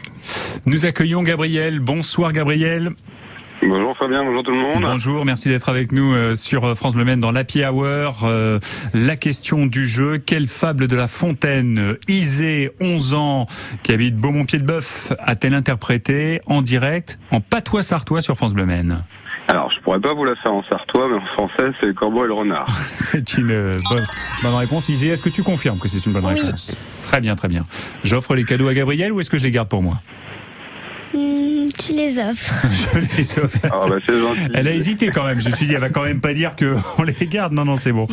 [0.66, 1.80] Nous accueillons Gabriel.
[1.80, 2.92] Bonsoir Gabriel.
[3.62, 4.84] Bonjour Fabien, bonjour tout le monde.
[4.86, 8.22] Bonjour, merci d'être avec nous euh, sur euh, France Bleu Maine dans l'Happy Hour.
[8.24, 8.60] Euh,
[8.94, 13.48] la question du jeu, quelle fable de la fontaine euh, Isée, 11 ans,
[13.84, 19.04] qui habite Beaumont-Pied-de-Bœuf, a-t-elle interprété en direct, en patois sartois sur France Bleu Maine?
[19.50, 22.24] Alors, je pourrais pas vous la faire en sartois, mais en français, c'est le corbeau
[22.24, 22.68] et le renard.
[22.94, 24.06] C'est une euh, bonne,
[24.44, 24.88] bonne réponse.
[24.90, 26.40] Isée, est-ce que tu confirmes que c'est une bonne Oui.
[26.40, 26.78] réponse?
[27.08, 27.66] Très bien, très bien.
[28.04, 30.02] J'offre les cadeaux à Gabriel ou est-ce que je les garde pour moi?
[31.90, 32.54] Tu les offres.
[32.94, 33.58] Je les offre.
[33.64, 34.52] Ah bah c'est gentil.
[34.54, 35.40] Elle a hésité quand même.
[35.40, 37.54] Je me suis dit, elle va quand même pas dire que on les garde.
[37.54, 38.08] Non, non, c'est bon.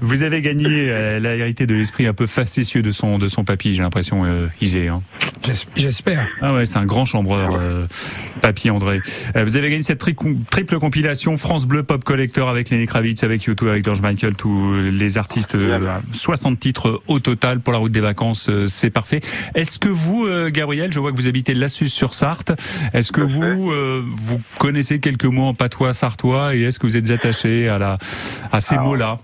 [0.00, 0.86] Vous avez gagné.
[0.86, 3.74] Elle a hérité de l'esprit un peu facétieux de son de son papy.
[3.74, 4.88] J'ai l'impression, euh, Isée.
[4.88, 5.02] Hein.
[5.46, 6.28] J'es- J'espère.
[6.40, 7.86] Ah ouais, c'est un grand chambreur, euh,
[8.40, 9.00] papy André.
[9.36, 10.16] Euh, vous avez gagné cette tri-
[10.50, 14.74] triple compilation France Bleu Pop Collector avec Lenny Kravitz, avec YouTube, avec George Michael, tous
[14.82, 15.54] les artistes.
[15.54, 15.78] euh,
[16.12, 18.48] 60 titres au total pour la route des vacances.
[18.48, 19.20] euh, c'est parfait.
[19.54, 22.52] Est-ce que vous, euh, Gabriel, je vois que vous habitez Lassus sur Sarthe.
[22.92, 23.54] Est-ce que à fait.
[23.54, 27.68] vous euh, vous connaissez quelques mots en patois sartois et est-ce que vous êtes attaché
[27.68, 27.98] à la
[28.50, 29.18] à ces Alors, mots-là?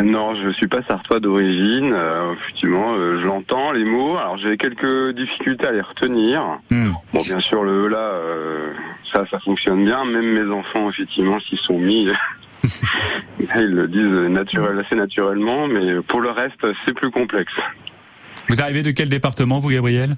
[0.00, 1.92] Non, je suis pas sartois d'origine.
[1.92, 4.16] Euh, effectivement, euh, je l'entends, les mots.
[4.16, 6.42] Alors, j'ai quelques difficultés à les retenir.
[6.70, 6.92] Hmm.
[7.12, 8.72] Bon, bien sûr, le là, euh,
[9.12, 10.04] ça, ça fonctionne bien.
[10.04, 12.08] Même mes enfants, effectivement, s'y sont mis.
[13.40, 17.52] Ils le disent naturel, assez naturellement, mais pour le reste, c'est plus complexe.
[18.48, 20.16] Vous arrivez de quel département, vous, Gabriel?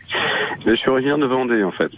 [0.67, 1.91] Je suis originaire de Vendée, en fait.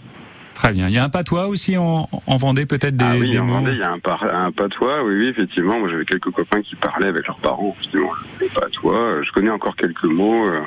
[0.57, 0.87] Très bien.
[0.87, 3.45] Il y a un patois aussi en, en Vendée, peut-être des, ah oui, des en
[3.45, 3.53] mots.
[3.59, 5.77] Vendée, il y a un, par- un patois, oui, oui, effectivement.
[5.79, 8.95] Moi, j'avais quelques copains qui parlaient avec leurs parents, le patois.
[8.97, 10.61] Euh, Je connais encore quelques mots, euh,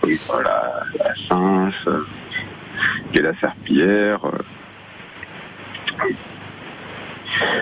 [0.00, 2.04] comme voilà, la cince, euh,
[3.14, 4.18] et la serpillière.
[4.24, 4.38] euh.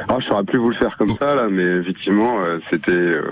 [0.09, 3.23] Ah, je saurais plus vous le faire comme ça, là, mais effectivement, euh, c'était euh,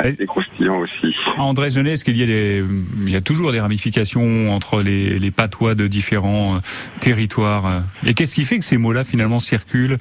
[0.00, 1.14] assez croustillant aussi.
[1.36, 2.64] André Genet, est-ce qu'il y a des,
[3.06, 6.60] il y a toujours des ramifications entre les, les patois de différents euh,
[7.00, 9.98] territoires euh, Et qu'est-ce qui fait que ces mots-là finalement circulent?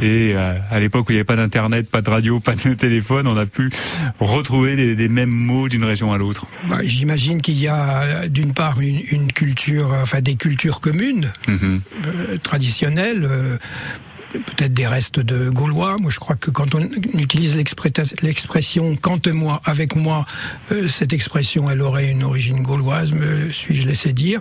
[0.00, 2.74] Et euh, à l'époque où il n'y avait pas d'internet, pas de radio, pas de
[2.74, 3.70] téléphone, on a pu
[4.20, 6.46] retrouver des, des mêmes mots d'une région à l'autre.
[6.68, 11.80] Bah, J'imagine qu'il y a d'une part une, une culture, enfin des cultures communes, Mhm.
[12.06, 13.28] euh, traditionnelles.
[14.32, 15.96] Peut-être des restes de Gaulois.
[16.00, 16.80] Moi, je crois que quand on
[17.18, 17.56] utilise
[18.22, 20.26] l'expression «quant à moi, avec moi
[20.72, 24.40] euh, cette expression, elle aurait une origine gauloise, me suis-je laissé dire.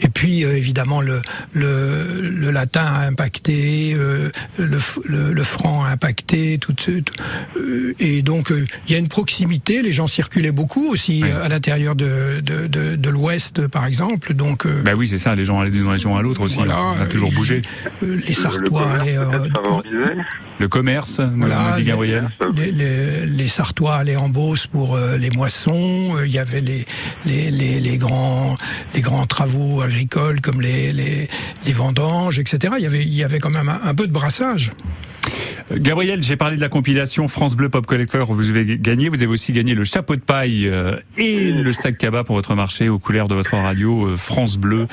[0.00, 1.20] Et puis, euh, évidemment, le,
[1.52, 7.00] le, le latin a impacté, euh, le, f- le, le franc a impacté, tout, ce-
[7.00, 7.14] tout-
[7.58, 9.82] euh, et donc, euh, il y a une proximité.
[9.82, 11.30] Les gens circulaient beaucoup aussi Oui.
[11.30, 14.34] euh, à l'intérieur de, de, de, de l'Ouest, par exemple.
[14.34, 15.34] Donc, euh, Bah oui, c'est ça.
[15.34, 16.56] Les gens allaient d'une région à l'autre aussi.
[16.56, 17.62] Voilà, on a toujours bougé.
[18.02, 19.17] euh, les Le Sartois allaient...
[19.18, 20.14] euh.
[20.60, 22.28] Le commerce, Voilà, dit les- Gabriel.
[22.54, 26.16] les, les, les Sartois allaient en Beauce pour euh, les moissons.
[26.16, 26.84] Euh, Il y avait les,
[27.26, 28.54] les, les, les grands,
[28.94, 31.28] les grands travaux agricoles comme les, les,
[31.64, 32.74] les vendanges, etc.
[32.78, 34.72] Il y avait, il y avait quand même un, un peu de brassage.
[35.70, 38.32] Gabriel, j'ai parlé de la compilation France Bleu Pop Collector.
[38.32, 39.10] Vous avez gagné.
[39.10, 40.70] Vous avez aussi gagné le chapeau de paille
[41.18, 44.86] et le sac cabas pour votre marché aux couleurs de votre radio France Bleu.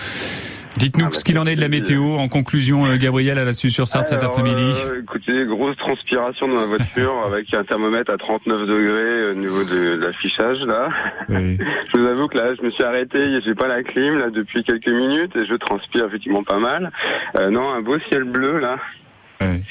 [0.78, 2.16] Dites-nous Ah, bah, ce qu'il en est de la météo.
[2.18, 4.74] En conclusion, euh, Gabriel, à la Suisse sur Sarthe cet après-midi.
[4.88, 9.64] euh, écoutez, grosse transpiration dans la voiture avec un thermomètre à 39 degrés au niveau
[9.64, 10.90] de, de l'affichage là.
[11.30, 11.58] Oui.
[11.94, 14.64] Je vous avoue que là, je me suis arrêté, j'ai pas la clim là depuis
[14.64, 16.92] quelques minutes et je transpire effectivement pas mal.
[17.38, 18.78] Euh, non, un beau ciel bleu là,
[19.42, 19.62] Ouais.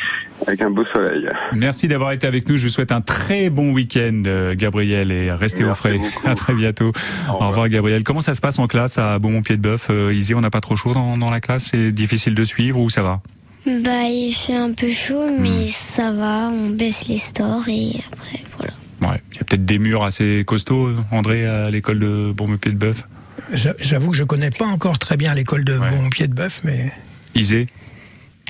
[0.46, 1.26] avec un beau soleil.
[1.54, 2.56] Merci d'avoir été avec nous.
[2.56, 5.98] Je vous souhaite un très bon week-end, euh, Gabriel, et restez au frais.
[5.98, 6.10] beaucoup.
[6.28, 6.92] À très bientôt.
[7.28, 8.02] Au revoir, Gabriel.
[8.04, 10.92] Comment ça se passe en classe à Beaumont-Pied-de-Bœuf euh, Izzy, on n'a pas trop chaud
[10.94, 11.70] dans, dans la classe?
[11.72, 13.22] C'est difficile de suivre ou ça va?
[13.66, 15.40] Bah, il fait un peu chaud, Hmm.
[15.40, 18.72] mais ça va, on baisse les stores et après, voilà.
[19.14, 19.22] Ouais.
[19.32, 23.04] Il y a peut-être des murs assez costauds, André, à l'école de Beaumont-Pied-de-Bœuf.
[23.52, 25.90] J'a- J'avoue que je connais pas encore très bien l'école de Ouais.
[25.90, 26.92] Bon Pied de Bœuf, mais
[27.34, 27.66] Isée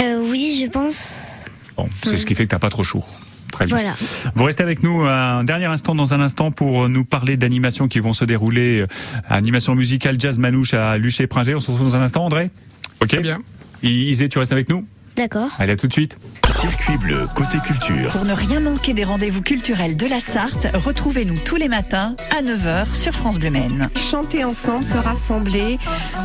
[0.03, 1.21] Euh, oui, je pense.
[1.77, 3.05] Bon, c'est ce qui fait que t'as pas trop chaud.
[3.53, 3.77] Très bien.
[3.77, 3.95] Voilà.
[4.35, 8.01] Vous restez avec nous un dernier instant dans un instant pour nous parler d'animations qui
[8.01, 8.81] vont se dérouler.
[8.81, 8.87] euh,
[9.29, 11.55] Animation musicale jazz manouche à Luché-Pringé.
[11.55, 12.51] On se retrouve dans un instant, André?
[13.01, 13.39] Ok très bien.
[13.83, 14.85] Isée, tu restes avec nous?
[15.17, 15.51] D'accord.
[15.59, 16.17] Allez, à tout de suite.
[16.65, 18.11] Circuit bleu côté culture.
[18.13, 22.41] Pour ne rien manquer des rendez-vous culturels de la Sarthe, retrouvez-nous tous les matins à
[22.41, 23.91] 9h sur France Bleu Maine.
[23.95, 25.79] chanter ensemble, se rassembler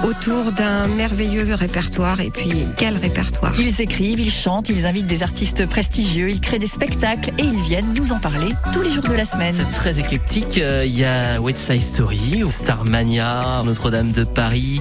[0.05, 2.21] autour d'un merveilleux répertoire.
[2.21, 6.57] Et puis, quel répertoire Ils écrivent, ils chantent, ils invitent des artistes prestigieux, ils créent
[6.57, 9.55] des spectacles et ils viennent nous en parler tous les jours de la semaine.
[9.57, 10.57] C'est très éclectique.
[10.57, 14.79] Euh, Il y a West Side Story, Starmania, Notre-Dame de Paris.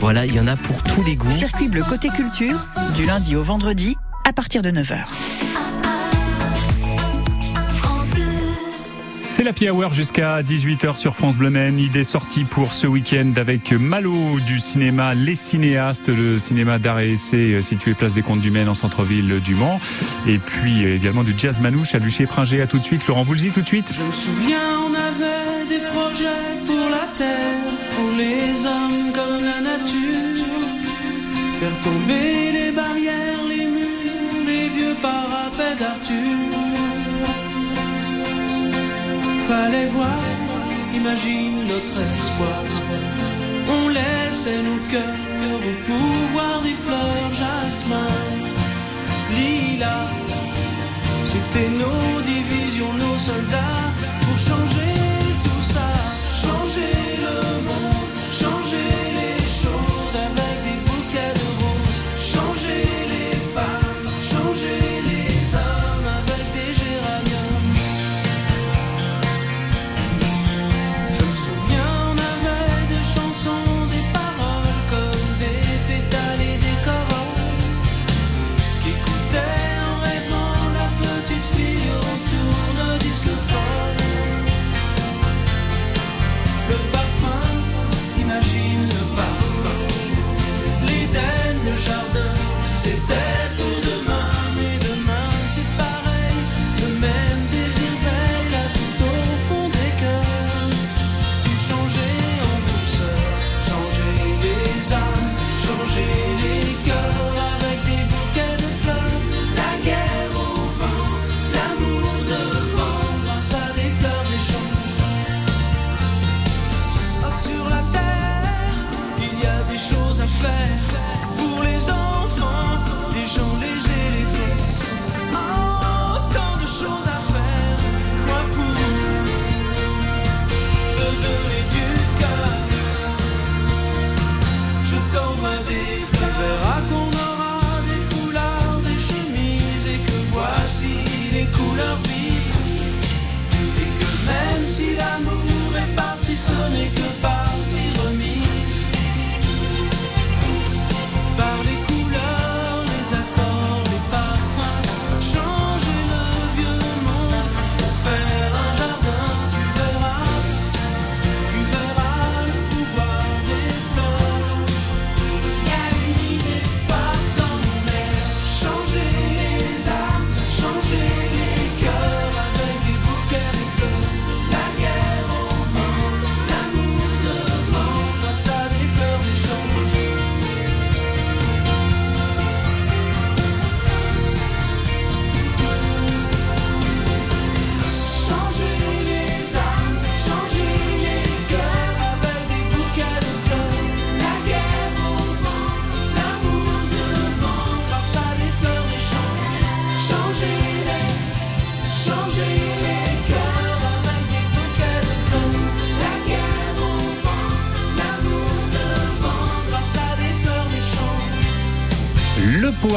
[0.00, 1.30] Voilà, il y en a pour tous les goûts.
[1.30, 2.58] Circuit bleu côté culture,
[2.94, 3.96] du lundi au vendredi,
[4.28, 5.06] à partir de 9h.
[9.30, 11.78] C'est la Hour jusqu'à 18h sur France Bleu Maine.
[11.78, 17.12] Idée sortie pour ce week-end avec Malo du cinéma Les Cinéastes, le cinéma d'art et
[17.12, 19.80] essai euh, situé place des Comptes du Maine en centre-ville du Mans.
[20.26, 22.60] Et puis euh, également du jazz manouche à Luché-Pringé.
[22.60, 23.06] À tout de suite.
[23.06, 23.90] Laurent Voulzy, tout de suite.
[23.92, 26.26] Je me souviens, on avait des projets
[26.66, 30.44] pour la terre, pour les hommes comme la nature.
[31.60, 33.77] Faire tomber les barrières, les murs,
[34.78, 36.38] vieux parapets d'Arthur.
[39.48, 40.22] Fallait voir,
[41.00, 42.62] imagine notre espoir.
[43.76, 45.24] On laissait nos cœurs
[45.54, 48.14] au pouvoir des fleurs, jasmin,
[49.36, 50.10] lilas.
[51.30, 53.86] C'était nos divisions, nos soldats
[54.22, 54.97] pour changer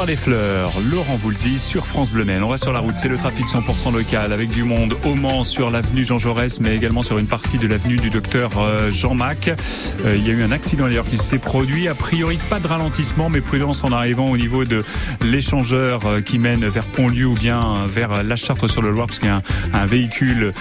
[0.05, 2.25] les fleurs, Laurent Voulzy sur France Bleu.
[2.41, 5.43] On va sur la route, c'est le trafic 100% local avec du monde au Mans
[5.43, 9.13] sur l'avenue Jean Jaurès, mais également sur une partie de l'avenue du docteur euh, Jean
[9.13, 9.49] Mac.
[10.05, 11.87] Euh, il y a eu un accident d'ailleurs qui s'est produit.
[11.87, 14.83] A priori, pas de ralentissement, mais prudence en arrivant au niveau de
[15.21, 19.19] l'échangeur euh, qui mène vers Pontlieu ou bien vers La Chartre sur le Loir, parce
[19.19, 19.41] qu'il y a
[19.73, 20.53] un, véhicule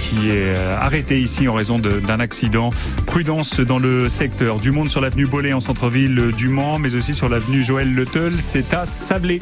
[0.00, 2.70] qui est arrêté ici en raison d'un accident.
[3.06, 4.60] Prudence dans le secteur.
[4.60, 8.32] Du monde sur l'avenue Bollé en centre-ville du Mans, mais aussi sur l'avenue Joël Letel,
[8.40, 9.40] c'est à Sablé.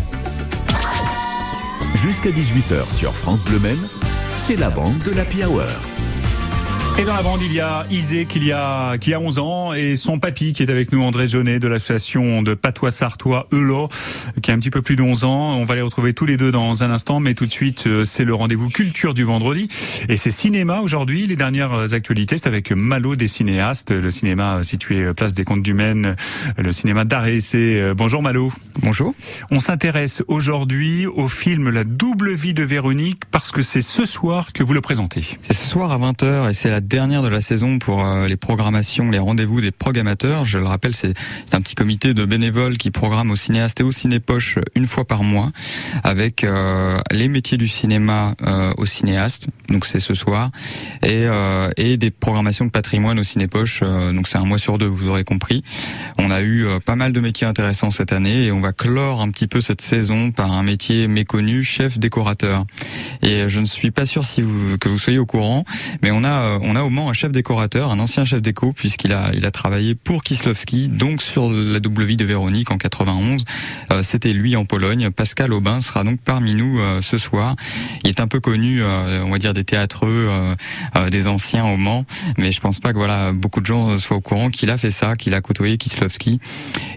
[1.95, 3.89] Jusqu'à 18h sur France Bleu Maine,
[4.37, 5.92] c'est la bande de l'Happy Hour.
[6.99, 9.97] Et dans la bande, il y a Isée qui, a, qui a 11 ans et
[9.97, 13.89] son papy qui est avec nous, André Jaunet de l'association de patois sartois Eulot,
[14.43, 15.55] qui a un petit peu plus de 11 ans.
[15.55, 18.05] On va les retrouver tous les deux dans un instant, mais tout de suite, euh,
[18.05, 19.69] c'est le rendez-vous culture du vendredi.
[20.09, 21.27] Et c'est cinéma aujourd'hui.
[21.27, 25.45] Les dernières euh, actualités, c'est avec Malo des cinéastes, le cinéma situé euh, place des
[25.45, 26.15] Comptes du Maine,
[26.59, 27.81] le cinéma d'art et essai.
[27.81, 28.53] Euh, Bonjour Malo.
[28.81, 29.15] Bonjour.
[29.51, 34.53] On s'intéresse aujourd'hui au film La double vie de Véronique parce que c'est ce soir
[34.53, 35.23] que vous le présentez.
[35.41, 38.37] C'est ce soir à 20h et c'est la dernière de la saison pour euh, les
[38.37, 40.45] programmations, les rendez-vous des programmateurs.
[40.45, 41.15] Je le rappelle, c'est
[41.53, 45.23] un petit comité de bénévoles qui programme au cinéaste et au cinépoche une fois par
[45.23, 45.51] mois
[46.05, 49.49] avec euh, les métiers du cinéma euh, au cinéaste.
[49.69, 50.51] Donc c'est ce soir
[51.03, 53.81] et, euh, et des programmations de patrimoine au cinépoche.
[53.83, 55.63] euh, donc c'est un mois sur deux, vous aurez compris.
[56.19, 59.23] On a eu euh, pas mal de métiers intéressants cette année et on va clore
[59.23, 62.65] un petit peu cette saison par un métier méconnu, chef décorateur.
[63.23, 65.65] Et je ne suis pas sûr si vous, que vous soyez au courant,
[66.03, 68.73] mais on a euh, on a au Mans un chef décorateur, un ancien chef déco
[68.73, 73.45] puisqu'il a il a travaillé pour Kislovski, donc sur la vie de Véronique en 91.
[73.91, 75.11] Euh, C'était lui en Pologne.
[75.11, 77.57] Pascal Aubin sera donc parmi nous euh, ce soir.
[78.05, 80.55] Il est un peu connu, euh, on va dire des théâtreux, euh,
[80.97, 82.07] euh, des anciens au Mans,
[82.39, 84.91] mais je pense pas que voilà beaucoup de gens soient au courant qu'il a fait
[84.91, 86.41] ça, qu'il a côtoyé Kislovski.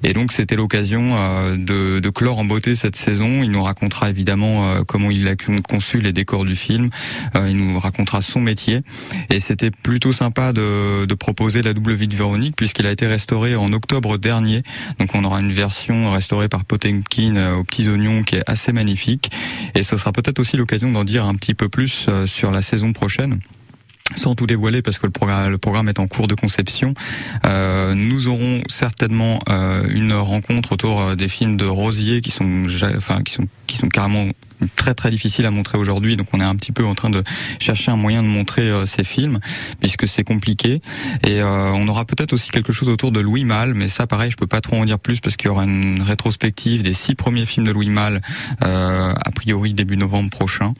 [0.03, 1.15] Et donc c'était l'occasion
[1.57, 3.43] de, de clore en beauté cette saison.
[3.43, 5.35] Il nous racontera évidemment comment il a
[5.67, 6.89] conçu les décors du film.
[7.35, 8.81] Il nous racontera son métier.
[9.29, 13.55] Et c'était plutôt sympa de, proposer la double vie de Véronique puisqu'il a été restauré
[13.55, 14.63] en octobre dernier.
[14.99, 18.73] Donc on aura une version restaurée par Potemkin euh, aux petits oignons qui est assez
[18.73, 19.31] magnifique.
[19.75, 22.61] Et ce sera peut-être aussi l'occasion d'en dire un petit peu plus euh, sur la
[22.61, 23.39] saison prochaine
[24.13, 25.11] sans tout dévoiler parce que le
[25.57, 26.93] programme, est en cours de conception,
[27.43, 29.39] euh, nous aurons certainement
[29.89, 34.29] une rencontre autour des films de Rosier qui sont, enfin qui sont qui sont carrément
[34.75, 36.15] très très difficiles à montrer aujourd'hui.
[36.15, 37.23] Donc on est un petit peu en train de
[37.59, 39.39] chercher un moyen de montrer euh, ces films
[39.79, 40.81] puisque c'est compliqué.
[41.25, 44.31] Et euh, on aura peut-être aussi quelque chose autour de Louis Malle, mais ça pareil,
[44.31, 47.15] je peux pas trop en dire plus parce qu'il y aura une rétrospective des six
[47.15, 48.21] premiers films de Louis Malle
[48.63, 50.73] euh, a priori début novembre prochain.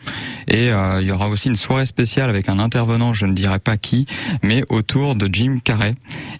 [0.48, 3.60] Et euh, il y aura aussi une soirée spéciale avec un intervenant, je ne dirai
[3.60, 4.06] pas qui,
[4.44, 5.96] mais autour de Jim Carrey.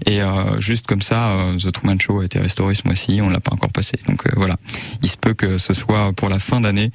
[0.06, 3.30] Et euh, juste comme ça, euh, The Truman Show a été restauré ce mois-ci, on
[3.30, 3.98] l'a pas encore passé.
[4.08, 4.58] Donc voilà,
[5.02, 6.92] il se peut que ce soit pour la fin d'année.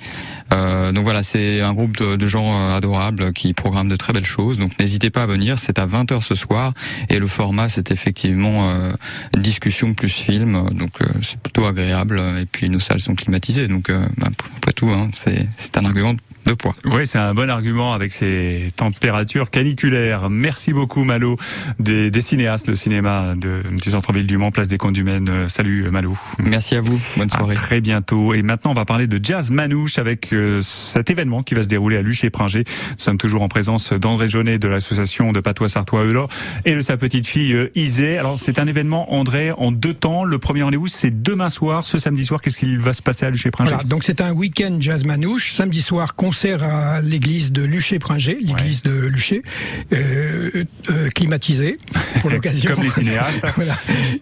[0.52, 4.26] Euh, donc voilà, c'est un groupe de, gens euh, adorables qui programment de très belles
[4.26, 4.58] choses.
[4.58, 6.72] Donc n'hésitez pas à venir, c'est à 20h ce soir.
[7.08, 8.92] Et le format, c'est effectivement euh,
[9.34, 10.68] discussion plus film.
[10.70, 12.20] Donc euh, c'est plutôt agréable.
[12.40, 13.68] Et puis nos salles sont climatisées.
[13.68, 16.12] Donc bah, après tout, hein, c'est un argument
[16.47, 16.74] de poids.
[16.84, 20.30] Oui, c'est un bon argument avec ces températures caniculaires.
[20.30, 21.36] Merci beaucoup Malo
[21.78, 25.28] des, des cinéastes, le cinéma de, du centre-ville du Mans, place des Comptes du Maine.
[25.28, 26.16] Euh, Salut Malo.
[26.38, 27.01] Merci à vous.
[27.16, 27.55] Bonne soirée.
[27.55, 28.34] À très bientôt.
[28.34, 31.68] Et maintenant, on va parler de jazz manouche avec euh, cet événement qui va se
[31.68, 32.64] dérouler à Luché-Pringé.
[32.66, 36.28] Nous sommes toujours en présence d'André Jaunet de l'association de patois sartois Eulot
[36.64, 38.18] et de sa petite fille euh, Isée.
[38.18, 40.24] Alors, c'est un événement, André, en deux temps.
[40.24, 42.41] Le premier rendez-vous, c'est demain soir, ce samedi soir.
[42.41, 45.53] Qu'est-ce qu'il va se passer à Luché-Pringé Voilà, donc c'est un week-end jazz manouche.
[45.55, 49.42] Samedi soir, concert à l'église de Luché-Pringé, l'église de Luché,
[49.92, 51.76] euh, euh, climatisée
[52.20, 52.72] pour l'occasion.
[52.72, 53.44] Comme les cinéastes.
[53.56, 53.76] voilà.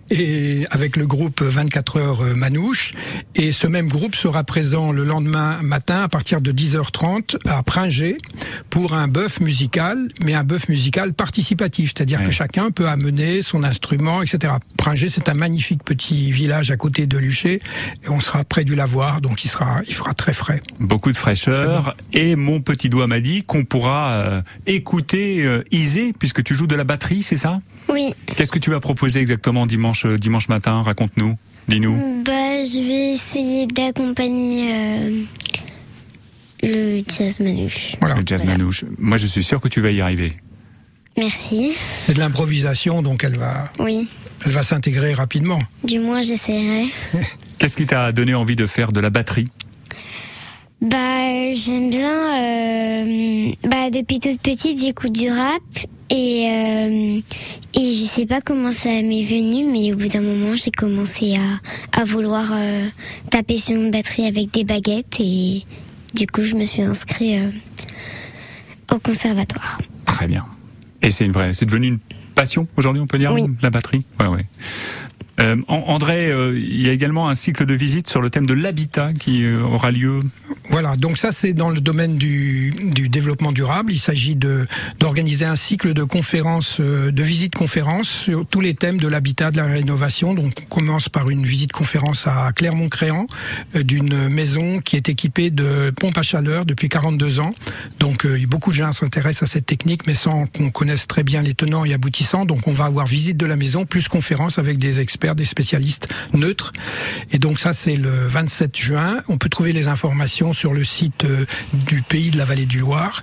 [0.09, 2.95] Et avec le groupe 24 heures euh, manouche.
[3.35, 8.17] Et ce même groupe sera présent le lendemain matin à partir de 10h30 à Pringé
[8.71, 13.65] pour un bœuf musical, mais un bœuf musical participatif, c'est-à-dire que chacun peut amener son
[13.65, 14.55] instrument, etc.
[14.79, 17.61] Pringé, c'est un magnifique petit village à côté de Luché,
[18.03, 20.63] et on sera près du lavoir, donc il sera, il fera très frais.
[20.81, 21.95] Beaucoup de fraîcheur.
[22.13, 26.67] Et mon petit doigt m'a dit qu'on pourra euh, écouter euh, Isée, puisque tu joues
[26.67, 27.61] de la batterie, c'est ça?
[27.91, 28.15] Oui.
[28.37, 30.83] Qu'est-ce que tu vas proposer exactement dimanche, euh, dimanche matin?
[30.83, 31.37] Raconte-nous.
[31.69, 32.23] Dis-nous.
[32.25, 35.23] Bah, je vais essayer d'accompagner euh,
[36.63, 37.93] le jazz manouche.
[38.01, 38.85] Le jazz manouche.
[38.99, 40.33] Moi, je suis sûr que tu vas y arriver.
[41.17, 41.73] Merci.
[42.07, 44.09] C'est de l'improvisation, donc elle va, Oui.
[44.47, 45.59] elle va s'intégrer rapidement.
[45.85, 46.87] Du moins, j'essaierai.
[47.59, 49.49] Qu'est-ce qui t'a donné envie de faire de la batterie?
[50.81, 52.15] Bah, j'aime bien.
[52.39, 55.61] euh, bah, depuis toute petite, j'écoute du rap
[56.11, 57.21] Et, euh,
[57.75, 61.37] et je sais pas comment ça m'est venu, mais au bout d'un moment, j'ai commencé
[61.37, 62.87] à, à vouloir euh,
[63.31, 65.65] taper sur une batterie avec des baguettes et
[66.15, 67.51] du coup, je me suis inscrit euh,
[68.95, 69.81] au conservatoire.
[70.07, 70.47] Très bien.
[71.03, 71.99] Et c'est une vraie, c'est devenu une
[72.35, 74.05] passion aujourd'hui, on peut dire, la batterie?
[74.21, 74.47] Ouais, ouais.
[75.41, 78.47] Euh, An- André, euh, il y a également un cycle de visite sur le thème
[78.47, 80.21] de l'habitat qui euh, aura lieu.
[80.71, 82.73] Voilà, donc ça c'est dans le domaine du,
[83.09, 83.93] développement durable.
[83.93, 89.09] Il s'agit d'organiser un cycle de conférences, de visites conférences sur tous les thèmes de
[89.09, 90.35] l'habitat, de la rénovation.
[90.35, 93.27] Donc on commence par une visite conférence à Clermont-Créant
[93.77, 97.55] euh, d'une maison qui est équipée de pompes à chaleur depuis 42 ans.
[97.99, 101.55] Donc beaucoup de gens s'intéressent à cette technique, mais sans qu'on connaisse très bien les
[101.55, 102.45] tenants et aboutissants.
[102.45, 106.09] Donc on va avoir visite de la maison plus conférence avec des experts, des spécialistes
[106.33, 106.73] neutres.
[107.33, 109.21] Et donc ça c'est le 27 juin.
[109.29, 112.79] On peut trouver les informations sur le site euh, du pays de la vallée du
[112.81, 113.23] Loir.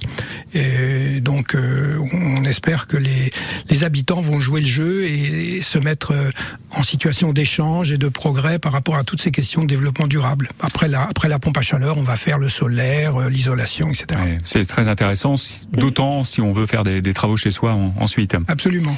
[0.53, 3.31] Et donc euh, on espère que les,
[3.69, 6.29] les habitants vont jouer le jeu et, se mettre euh,
[6.71, 10.49] en situation d'échange et de progrès par rapport à toutes ces questions de développement durable.
[10.59, 14.19] Après la, après la pompe à chaleur, on va faire le solaire, l'isolation, etc.
[14.43, 15.35] C'est très intéressant,
[15.71, 18.35] d'autant si on veut faire des, des travaux chez soi en- ensuite.
[18.47, 18.95] Absolument.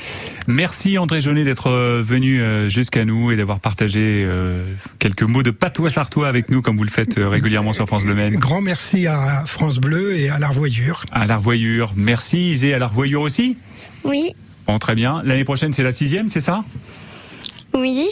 [0.47, 1.69] Merci André Jeunet d'être
[2.01, 4.63] venu euh, jusqu'à nous et d'avoir partagé euh,
[4.97, 8.03] quelques mots de patois sartois avec nous, comme vous le faites euh, régulièrement sur France
[8.03, 8.35] Bleu Maine.
[8.37, 11.03] Grand merci à France Bleu et à l'Arvoyure.
[11.11, 13.55] À l'Arvoyure, merci Isée, à l'Arvoyure aussi
[14.03, 14.33] Oui,
[14.65, 15.21] Bon, très bien.
[15.23, 16.63] L'année prochaine, c'est la sixième, c'est ça?
[17.73, 18.07] Oui.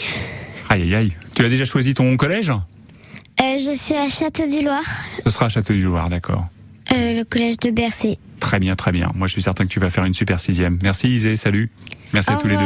[0.70, 1.14] Aïe, aïe, aïe.
[1.36, 2.50] Tu as déjà choisi ton collège?
[2.52, 4.84] Euh, je suis à Château-du-Loir,
[5.24, 6.46] Ce sera à Château-du-Loir, d'accord.
[6.94, 8.20] euh, le collège de Bercé.
[8.40, 9.10] Très bien, très bien.
[9.16, 10.78] Moi, je suis certain que tu vas faire une super sixième.
[10.84, 11.72] Merci Isée, salut.
[12.16, 12.63] Merci à tous les deux.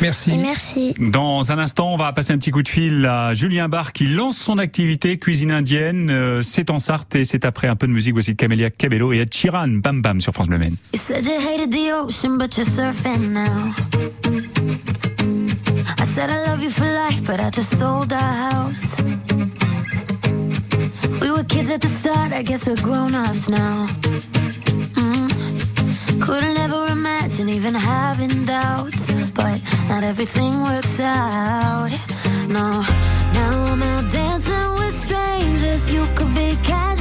[0.00, 0.30] Merci.
[0.30, 0.94] Et merci.
[1.00, 4.06] Dans un instant, on va passer un petit coup de fil à Julien Barre qui
[4.06, 6.10] lance son activité cuisine indienne.
[6.10, 8.12] Euh, c'est en Sarthe et c'est après un peu de musique.
[8.12, 9.66] Voici Camélia Cabello et Ed Sheeran.
[9.82, 10.76] Bam Bam sur France Bleu Maine.
[10.92, 13.74] You said you hated the ocean, but you're surfing now.
[15.98, 18.96] I said I love you for life, but I just sold our house.
[21.20, 23.88] We were kids at the start, I guess we're grown ups now.
[24.94, 26.20] Mm.
[26.20, 26.93] Couldn't ever
[27.40, 31.90] imagine even having doubts, but not everything works out.
[32.48, 32.82] No,
[33.32, 35.92] now I'm out dancing with strangers.
[35.92, 36.93] You could be casually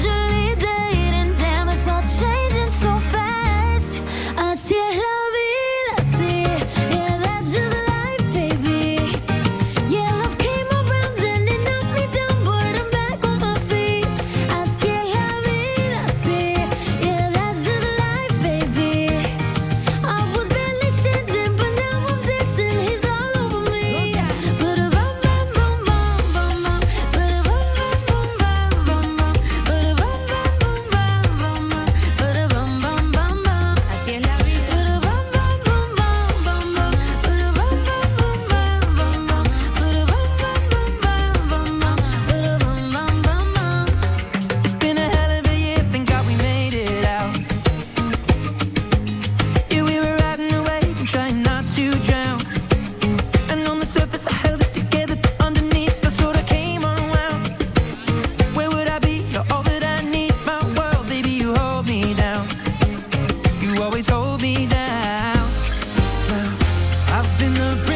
[67.56, 67.93] the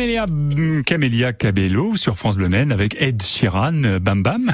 [0.00, 4.46] Camélia, mm, Camélia Cabello sur France Bleu Maine avec Ed Sheeran, euh, Bam Bam.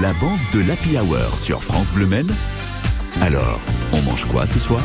[0.00, 2.30] La bande de l'Happy Hour sur France Bleu Maine.
[3.20, 3.60] Alors,
[3.92, 4.80] on mange quoi ce soir?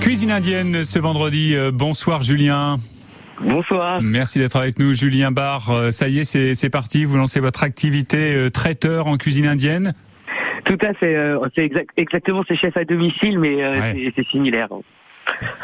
[0.00, 1.54] Cuisine indienne ce vendredi.
[1.54, 2.78] Euh, Bonsoir Julien.
[3.42, 4.00] Bonsoir.
[4.00, 5.68] Merci d'être avec nous, Julien Barre.
[5.70, 7.04] Euh, Ça y est, c'est c'est parti.
[7.04, 9.92] Vous lancez votre activité traiteur en cuisine indienne?
[10.64, 11.14] Tout à fait.
[11.54, 13.92] c'est exact- exactement, c'est chef à domicile, mais Ouais.
[13.94, 14.68] c'est- c'est similaire.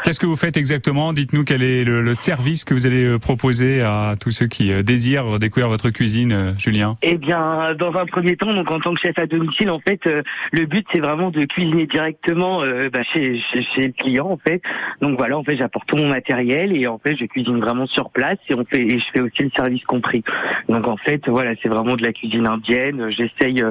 [0.03, 3.81] Qu'est-ce que vous faites exactement Dites-nous quel est le, service que vous allez euh, proposer
[3.81, 6.97] à tous ceux qui euh, désirent découvrir votre cuisine, euh, Julien.
[7.01, 10.01] Eh bien, dans un premier temps, donc en tant que chef à domicile, en fait,
[10.51, 12.61] le but c'est vraiment de cuisiner directement
[12.91, 14.61] bah, chez, chez, le client, en fait.
[15.01, 18.09] Donc voilà, en fait, j'apporte tout mon matériel et en fait, je cuisine vraiment sur
[18.09, 20.23] place et on fait et je fais aussi le service compris.
[20.69, 23.09] Donc en fait, voilà, c'est vraiment de la cuisine indienne.
[23.09, 23.63] J'essaye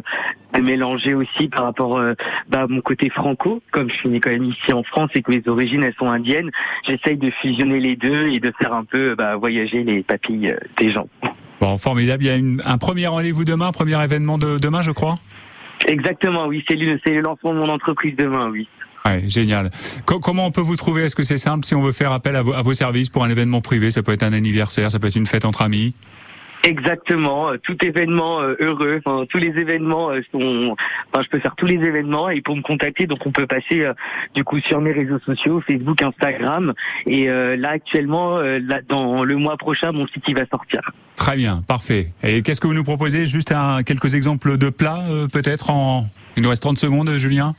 [0.54, 2.14] de mélanger aussi par rapport euh,
[2.48, 5.22] bah, à mon côté franco, comme je suis né quand même ici en France et
[5.22, 6.50] que mes origines elles sont indiennes.
[6.86, 10.56] J'essaye de fusionner les deux et de faire un peu bah, voyager les papilles euh,
[10.78, 11.08] des gens.
[11.60, 12.24] Bon, formidable.
[12.24, 15.14] Il y a une- un premier rendez-vous demain, premier événement de demain, je crois?
[15.88, 18.68] Exactement, oui, c'est le, le lancement de mon entreprise demain, oui.
[19.04, 19.70] Ouais, génial.
[20.06, 21.02] Co- comment on peut vous trouver?
[21.02, 23.60] Est-ce que c'est simple si on veut faire appel à vos services pour un événement
[23.60, 23.90] privé?
[23.90, 25.92] Ça peut être un anniversaire, ça peut être une fête entre amis?
[26.64, 30.76] Exactement, euh, tout événement euh, heureux, enfin tous les événements euh, sont,
[31.10, 33.84] enfin je peux faire tous les événements et pour me contacter donc on peut passer
[34.34, 36.72] du coup sur mes réseaux sociaux, Facebook, Instagram
[37.06, 40.80] et là actuellement là dans le mois prochain mon site il va sortir.
[41.16, 42.12] Très bien, parfait.
[42.22, 43.26] Et qu'est-ce que vous nous proposez?
[43.26, 46.06] Juste un, quelques exemples de plats, peut-être en.
[46.36, 47.54] Il nous reste 30 secondes, Julien.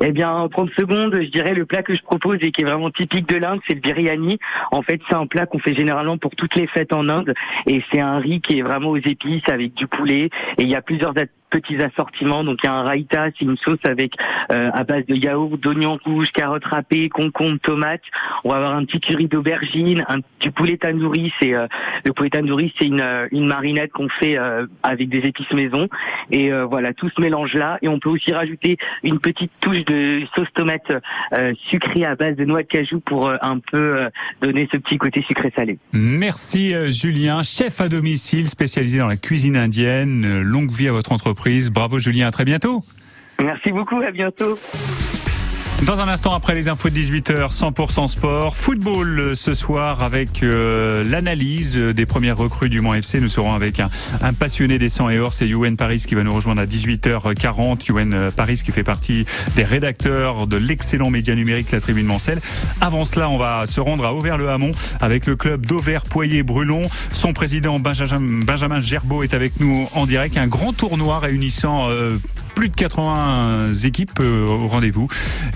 [0.00, 2.64] Eh bien, en 30 secondes, je dirais le plat que je propose et qui est
[2.64, 4.38] vraiment typique de l'Inde, c'est le biryani.
[4.70, 7.34] En fait, c'est un plat qu'on fait généralement pour toutes les fêtes en Inde
[7.66, 10.74] et c'est un riz qui est vraiment aux épices avec du poulet et il y
[10.74, 11.14] a plusieurs
[11.54, 12.42] petits assortiments.
[12.42, 14.14] Donc il y a un raita, c'est une sauce avec
[14.50, 18.02] euh, à base de yaourt, d'oignons rouges, carottes râpées, concombres, tomates.
[18.42, 21.32] On va avoir un petit curry d'aubergine, un du poulet tandoori.
[21.40, 21.66] C'est euh,
[22.04, 25.88] le poulet tandoori, c'est une, euh, une marinade qu'on fait euh, avec des épices maison.
[26.32, 27.78] Et euh, voilà, tout ce mélange là.
[27.82, 30.90] Et on peut aussi rajouter une petite touche de sauce tomate
[31.32, 34.08] euh, sucrée à base de noix de cajou pour un peu
[34.42, 35.78] donner ce petit côté sucré salé.
[35.92, 40.42] Merci Julien, chef à domicile spécialisé dans la cuisine indienne.
[40.42, 41.43] Longue vie à votre entreprise.
[41.70, 42.82] Bravo Julien, à très bientôt.
[43.42, 44.58] Merci beaucoup, à bientôt.
[45.82, 50.42] Dans un instant après les infos de 18h, 100% sport, football euh, ce soir avec
[50.42, 53.20] euh, l'analyse euh, des premières recrues du Mans FC.
[53.20, 53.90] Nous serons avec un,
[54.32, 57.88] passionné des 100 et or, c'est Youen Paris qui va nous rejoindre à 18h40.
[57.88, 62.40] Youen Paris qui fait partie des rédacteurs de l'excellent média numérique La Tribune Mancel.
[62.80, 64.70] Avant cela, on va se rendre à Auvers-le-Hamon
[65.00, 66.82] avec le club d'Auvers-Poyer-Brulon.
[67.10, 70.38] Son président Benjamin, Benjamin Gerbeau est avec nous en direct.
[70.38, 71.90] Un grand tournoi réunissant
[72.54, 75.08] plus de 80 équipes euh, au rendez-vous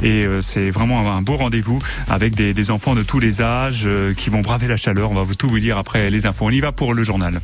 [0.02, 1.78] et euh, c'est vraiment un beau rendez-vous
[2.08, 5.10] avec des, enfants de tous les âges euh, qui vont braver la chaleur.
[5.10, 6.46] On va tout vous dire après les infos.
[6.46, 7.40] On y va pour le journal.